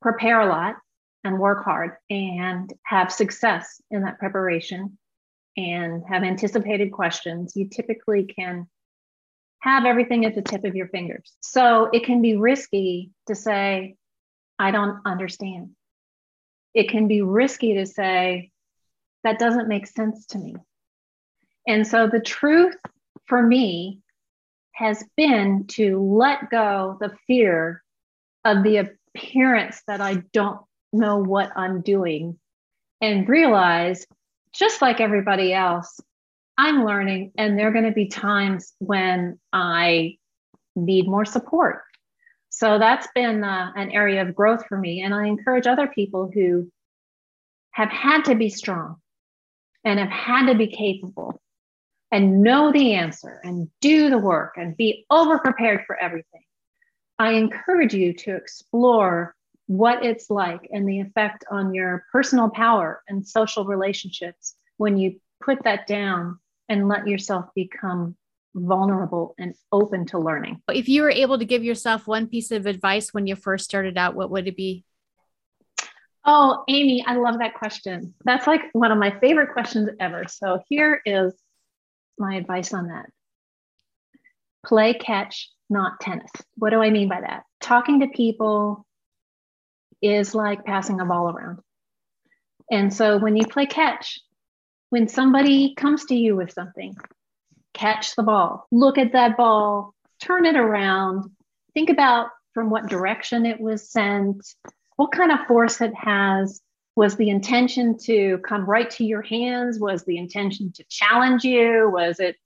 prepare 0.00 0.40
a 0.40 0.46
lot 0.46 0.76
and 1.24 1.38
work 1.38 1.64
hard 1.64 1.92
and 2.10 2.72
have 2.84 3.10
success 3.10 3.80
in 3.90 4.02
that 4.02 4.18
preparation 4.18 4.98
and 5.56 6.02
have 6.08 6.22
anticipated 6.22 6.92
questions, 6.92 7.54
you 7.56 7.68
typically 7.68 8.24
can 8.24 8.68
have 9.60 9.86
everything 9.86 10.26
at 10.26 10.34
the 10.34 10.42
tip 10.42 10.64
of 10.64 10.76
your 10.76 10.88
fingers. 10.88 11.32
So 11.40 11.88
it 11.92 12.04
can 12.04 12.20
be 12.20 12.36
risky 12.36 13.12
to 13.28 13.34
say, 13.34 13.96
I 14.58 14.70
don't 14.70 15.00
understand. 15.06 15.70
It 16.74 16.90
can 16.90 17.08
be 17.08 17.22
risky 17.22 17.74
to 17.74 17.86
say, 17.86 18.50
that 19.22 19.38
doesn't 19.38 19.68
make 19.68 19.86
sense 19.86 20.26
to 20.26 20.38
me. 20.38 20.54
And 21.66 21.86
so 21.86 22.06
the 22.06 22.20
truth 22.20 22.76
for 23.26 23.42
me 23.42 24.00
has 24.72 25.04
been 25.16 25.66
to 25.68 26.00
let 26.00 26.50
go 26.50 26.98
the 27.00 27.16
fear 27.26 27.82
of 28.44 28.62
the 28.62 28.88
appearance 29.16 29.82
that 29.86 30.00
I 30.00 30.16
don't 30.32 30.60
know 30.92 31.18
what 31.18 31.52
I'm 31.56 31.80
doing 31.80 32.38
and 33.00 33.28
realize, 33.28 34.06
just 34.52 34.82
like 34.82 35.00
everybody 35.00 35.52
else, 35.52 36.00
I'm 36.56 36.84
learning, 36.84 37.32
and 37.36 37.58
there 37.58 37.68
are 37.68 37.72
going 37.72 37.84
to 37.84 37.92
be 37.92 38.08
times 38.08 38.74
when 38.78 39.38
I 39.52 40.18
need 40.76 41.08
more 41.08 41.24
support. 41.24 41.82
So 42.50 42.78
that's 42.78 43.08
been 43.14 43.42
uh, 43.42 43.72
an 43.74 43.90
area 43.90 44.22
of 44.22 44.34
growth 44.34 44.66
for 44.68 44.78
me. 44.78 45.02
And 45.02 45.12
I 45.12 45.26
encourage 45.26 45.66
other 45.66 45.88
people 45.88 46.30
who 46.32 46.70
have 47.72 47.90
had 47.90 48.24
to 48.26 48.36
be 48.36 48.48
strong 48.48 48.96
and 49.84 49.98
have 49.98 50.08
had 50.08 50.46
to 50.46 50.54
be 50.54 50.68
capable 50.68 51.40
and 52.14 52.44
know 52.44 52.70
the 52.70 52.94
answer 52.94 53.40
and 53.42 53.68
do 53.80 54.08
the 54.08 54.18
work 54.18 54.54
and 54.56 54.76
be 54.76 55.04
over 55.10 55.36
prepared 55.40 55.82
for 55.84 56.00
everything. 56.00 56.44
I 57.18 57.32
encourage 57.32 57.92
you 57.92 58.12
to 58.12 58.36
explore 58.36 59.34
what 59.66 60.04
it's 60.04 60.30
like 60.30 60.68
and 60.72 60.88
the 60.88 61.00
effect 61.00 61.44
on 61.50 61.74
your 61.74 62.04
personal 62.12 62.50
power 62.50 63.02
and 63.08 63.26
social 63.26 63.64
relationships 63.64 64.54
when 64.76 64.96
you 64.96 65.20
put 65.42 65.64
that 65.64 65.88
down 65.88 66.38
and 66.68 66.86
let 66.86 67.08
yourself 67.08 67.46
become 67.52 68.14
vulnerable 68.54 69.34
and 69.36 69.56
open 69.72 70.06
to 70.06 70.18
learning. 70.20 70.62
If 70.72 70.88
you 70.88 71.02
were 71.02 71.10
able 71.10 71.40
to 71.40 71.44
give 71.44 71.64
yourself 71.64 72.06
one 72.06 72.28
piece 72.28 72.52
of 72.52 72.66
advice 72.66 73.12
when 73.12 73.26
you 73.26 73.34
first 73.34 73.64
started 73.64 73.98
out, 73.98 74.14
what 74.14 74.30
would 74.30 74.46
it 74.46 74.56
be? 74.56 74.84
Oh, 76.24 76.62
Amy, 76.68 77.04
I 77.04 77.16
love 77.16 77.40
that 77.40 77.54
question. 77.54 78.14
That's 78.24 78.46
like 78.46 78.62
one 78.72 78.92
of 78.92 78.98
my 78.98 79.18
favorite 79.18 79.52
questions 79.52 79.90
ever. 79.98 80.26
So 80.28 80.60
here 80.68 81.02
is 81.04 81.34
my 82.18 82.36
advice 82.36 82.72
on 82.72 82.88
that. 82.88 83.06
Play 84.64 84.94
catch, 84.94 85.50
not 85.68 86.00
tennis. 86.00 86.30
What 86.56 86.70
do 86.70 86.82
I 86.82 86.90
mean 86.90 87.08
by 87.08 87.20
that? 87.20 87.44
Talking 87.60 88.00
to 88.00 88.08
people 88.08 88.86
is 90.00 90.34
like 90.34 90.64
passing 90.64 91.00
a 91.00 91.04
ball 91.04 91.30
around. 91.30 91.60
And 92.70 92.92
so 92.92 93.18
when 93.18 93.36
you 93.36 93.46
play 93.46 93.66
catch, 93.66 94.18
when 94.90 95.08
somebody 95.08 95.74
comes 95.74 96.04
to 96.06 96.14
you 96.14 96.36
with 96.36 96.52
something, 96.52 96.94
catch 97.72 98.14
the 98.16 98.22
ball, 98.22 98.66
look 98.70 98.96
at 98.96 99.12
that 99.12 99.36
ball, 99.36 99.94
turn 100.22 100.46
it 100.46 100.56
around, 100.56 101.30
think 101.74 101.90
about 101.90 102.28
from 102.54 102.70
what 102.70 102.88
direction 102.88 103.44
it 103.44 103.60
was 103.60 103.90
sent, 103.90 104.46
what 104.96 105.12
kind 105.12 105.32
of 105.32 105.46
force 105.46 105.80
it 105.80 105.94
has, 105.94 106.60
was 106.96 107.16
the 107.16 107.30
intention 107.30 107.98
to 107.98 108.38
come 108.38 108.64
right 108.64 108.88
to 108.90 109.04
your 109.04 109.22
hands? 109.22 109.78
Was 109.78 110.04
the 110.04 110.16
intention 110.18 110.72
to 110.72 110.84
challenge 110.88 111.44
you? 111.44 111.90
Was 111.92 112.20
it 112.20 112.36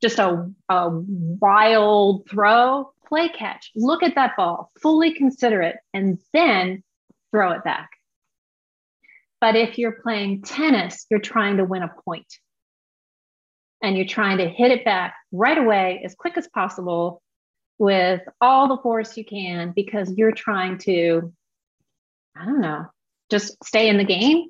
just 0.00 0.18
a, 0.18 0.50
a 0.68 0.88
wild 0.90 2.28
throw? 2.28 2.92
Play 3.06 3.28
catch. 3.28 3.70
Look 3.74 4.02
at 4.02 4.14
that 4.14 4.36
ball, 4.36 4.70
fully 4.80 5.12
consider 5.12 5.62
it, 5.62 5.76
and 5.92 6.18
then 6.32 6.82
throw 7.32 7.52
it 7.52 7.64
back. 7.64 7.90
But 9.40 9.56
if 9.56 9.78
you're 9.78 10.00
playing 10.02 10.42
tennis, 10.42 11.06
you're 11.10 11.20
trying 11.20 11.56
to 11.56 11.64
win 11.64 11.82
a 11.82 11.92
point 12.04 12.32
and 13.82 13.96
you're 13.96 14.06
trying 14.06 14.38
to 14.38 14.48
hit 14.48 14.70
it 14.70 14.84
back 14.84 15.14
right 15.32 15.56
away 15.56 16.02
as 16.04 16.14
quick 16.14 16.36
as 16.36 16.46
possible 16.48 17.22
with 17.78 18.20
all 18.40 18.68
the 18.68 18.82
force 18.82 19.16
you 19.16 19.24
can 19.24 19.72
because 19.74 20.12
you're 20.12 20.32
trying 20.32 20.76
to, 20.78 21.32
I 22.36 22.44
don't 22.44 22.60
know, 22.60 22.86
just 23.30 23.62
stay 23.64 23.88
in 23.88 23.96
the 23.96 24.04
game 24.04 24.46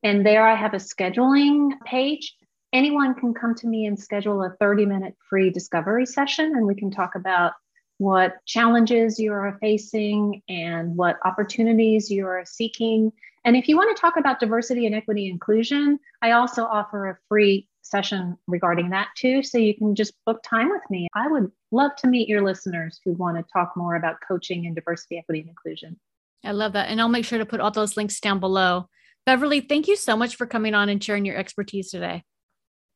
And 0.04 0.24
there 0.24 0.48
I 0.48 0.54
have 0.54 0.76
a 0.76 0.78
scheduling 0.78 1.72
page. 1.84 2.38
Anyone 2.72 3.16
can 3.16 3.34
come 3.34 3.56
to 3.56 3.66
me 3.66 3.88
and 3.88 4.00
schedule 4.00 4.44
a 4.44 4.52
30 4.60 4.86
minute 4.86 5.16
free 5.28 5.50
discovery 5.50 6.06
session, 6.06 6.54
and 6.56 6.68
we 6.68 6.76
can 6.76 6.92
talk 6.92 7.16
about 7.16 7.54
what 7.98 8.36
challenges 8.46 9.18
you 9.18 9.34
are 9.34 9.58
facing 9.60 10.44
and 10.48 10.96
what 10.96 11.18
opportunities 11.26 12.12
you 12.12 12.28
are 12.28 12.46
seeking. 12.46 13.12
And 13.44 13.56
if 13.56 13.68
you 13.68 13.76
want 13.76 13.96
to 13.96 14.00
talk 14.00 14.18
about 14.18 14.40
diversity 14.40 14.86
and 14.86 14.94
equity 14.94 15.30
inclusion, 15.30 16.00
I 16.22 16.32
also 16.32 16.66
offer 16.66 17.10
a 17.10 17.18
free 17.28 17.68
session 17.82 18.38
regarding 18.48 18.90
that 18.92 19.08
too. 19.16 19.42
So 19.42 19.58
you 19.58 19.76
can 19.76 19.96
just 19.96 20.14
book 20.26 20.42
time 20.44 20.70
with 20.70 20.84
me. 20.90 21.08
I 21.16 21.28
would 21.28 21.52
love 21.72 21.96
to 21.98 22.08
meet 22.08 22.30
your 22.30 22.44
listeners 22.44 23.00
who 23.04 23.14
want 23.14 23.38
to 23.38 23.46
talk 23.52 23.74
more 23.76 23.96
about 23.96 24.18
coaching 24.28 24.68
and 24.68 24.76
diversity, 24.76 25.18
equity, 25.18 25.40
and 25.42 25.50
inclusion. 25.50 26.00
I 26.44 26.52
love 26.52 26.74
that. 26.74 26.90
And 26.90 27.02
I'll 27.02 27.10
make 27.10 27.26
sure 27.26 27.40
to 27.40 27.46
put 27.46 27.60
all 27.60 27.72
those 27.72 27.98
links 27.98 28.20
down 28.20 28.40
below. 28.40 28.88
Beverly, 29.26 29.62
thank 29.62 29.88
you 29.88 29.96
so 29.96 30.16
much 30.16 30.36
for 30.36 30.46
coming 30.46 30.74
on 30.74 30.90
and 30.90 31.04
sharing 31.04 31.26
your 31.26 31.38
expertise 31.38 31.92
today. 31.92 32.24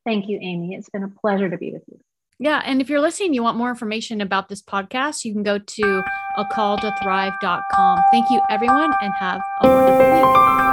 Thank 0.05 0.29
you, 0.29 0.38
Amy. 0.41 0.75
It's 0.75 0.89
been 0.89 1.03
a 1.03 1.10
pleasure 1.10 1.49
to 1.49 1.58
be 1.58 1.71
with 1.71 1.84
you. 1.88 1.99
Yeah. 2.37 2.61
And 2.65 2.81
if 2.81 2.89
you're 2.89 2.99
listening, 2.99 3.33
you 3.33 3.43
want 3.43 3.57
more 3.57 3.69
information 3.69 4.19
about 4.21 4.49
this 4.49 4.61
podcast, 4.61 5.23
you 5.23 5.31
can 5.31 5.43
go 5.43 5.57
to 5.57 6.03
a 6.37 6.45
call 6.51 6.77
to 6.77 6.93
thrive.com. 7.01 7.99
Thank 8.11 8.29
you, 8.29 8.41
everyone, 8.49 8.91
and 9.01 9.13
have 9.19 9.41
a 9.61 9.67
wonderful 9.67 10.59
week. 10.59 10.64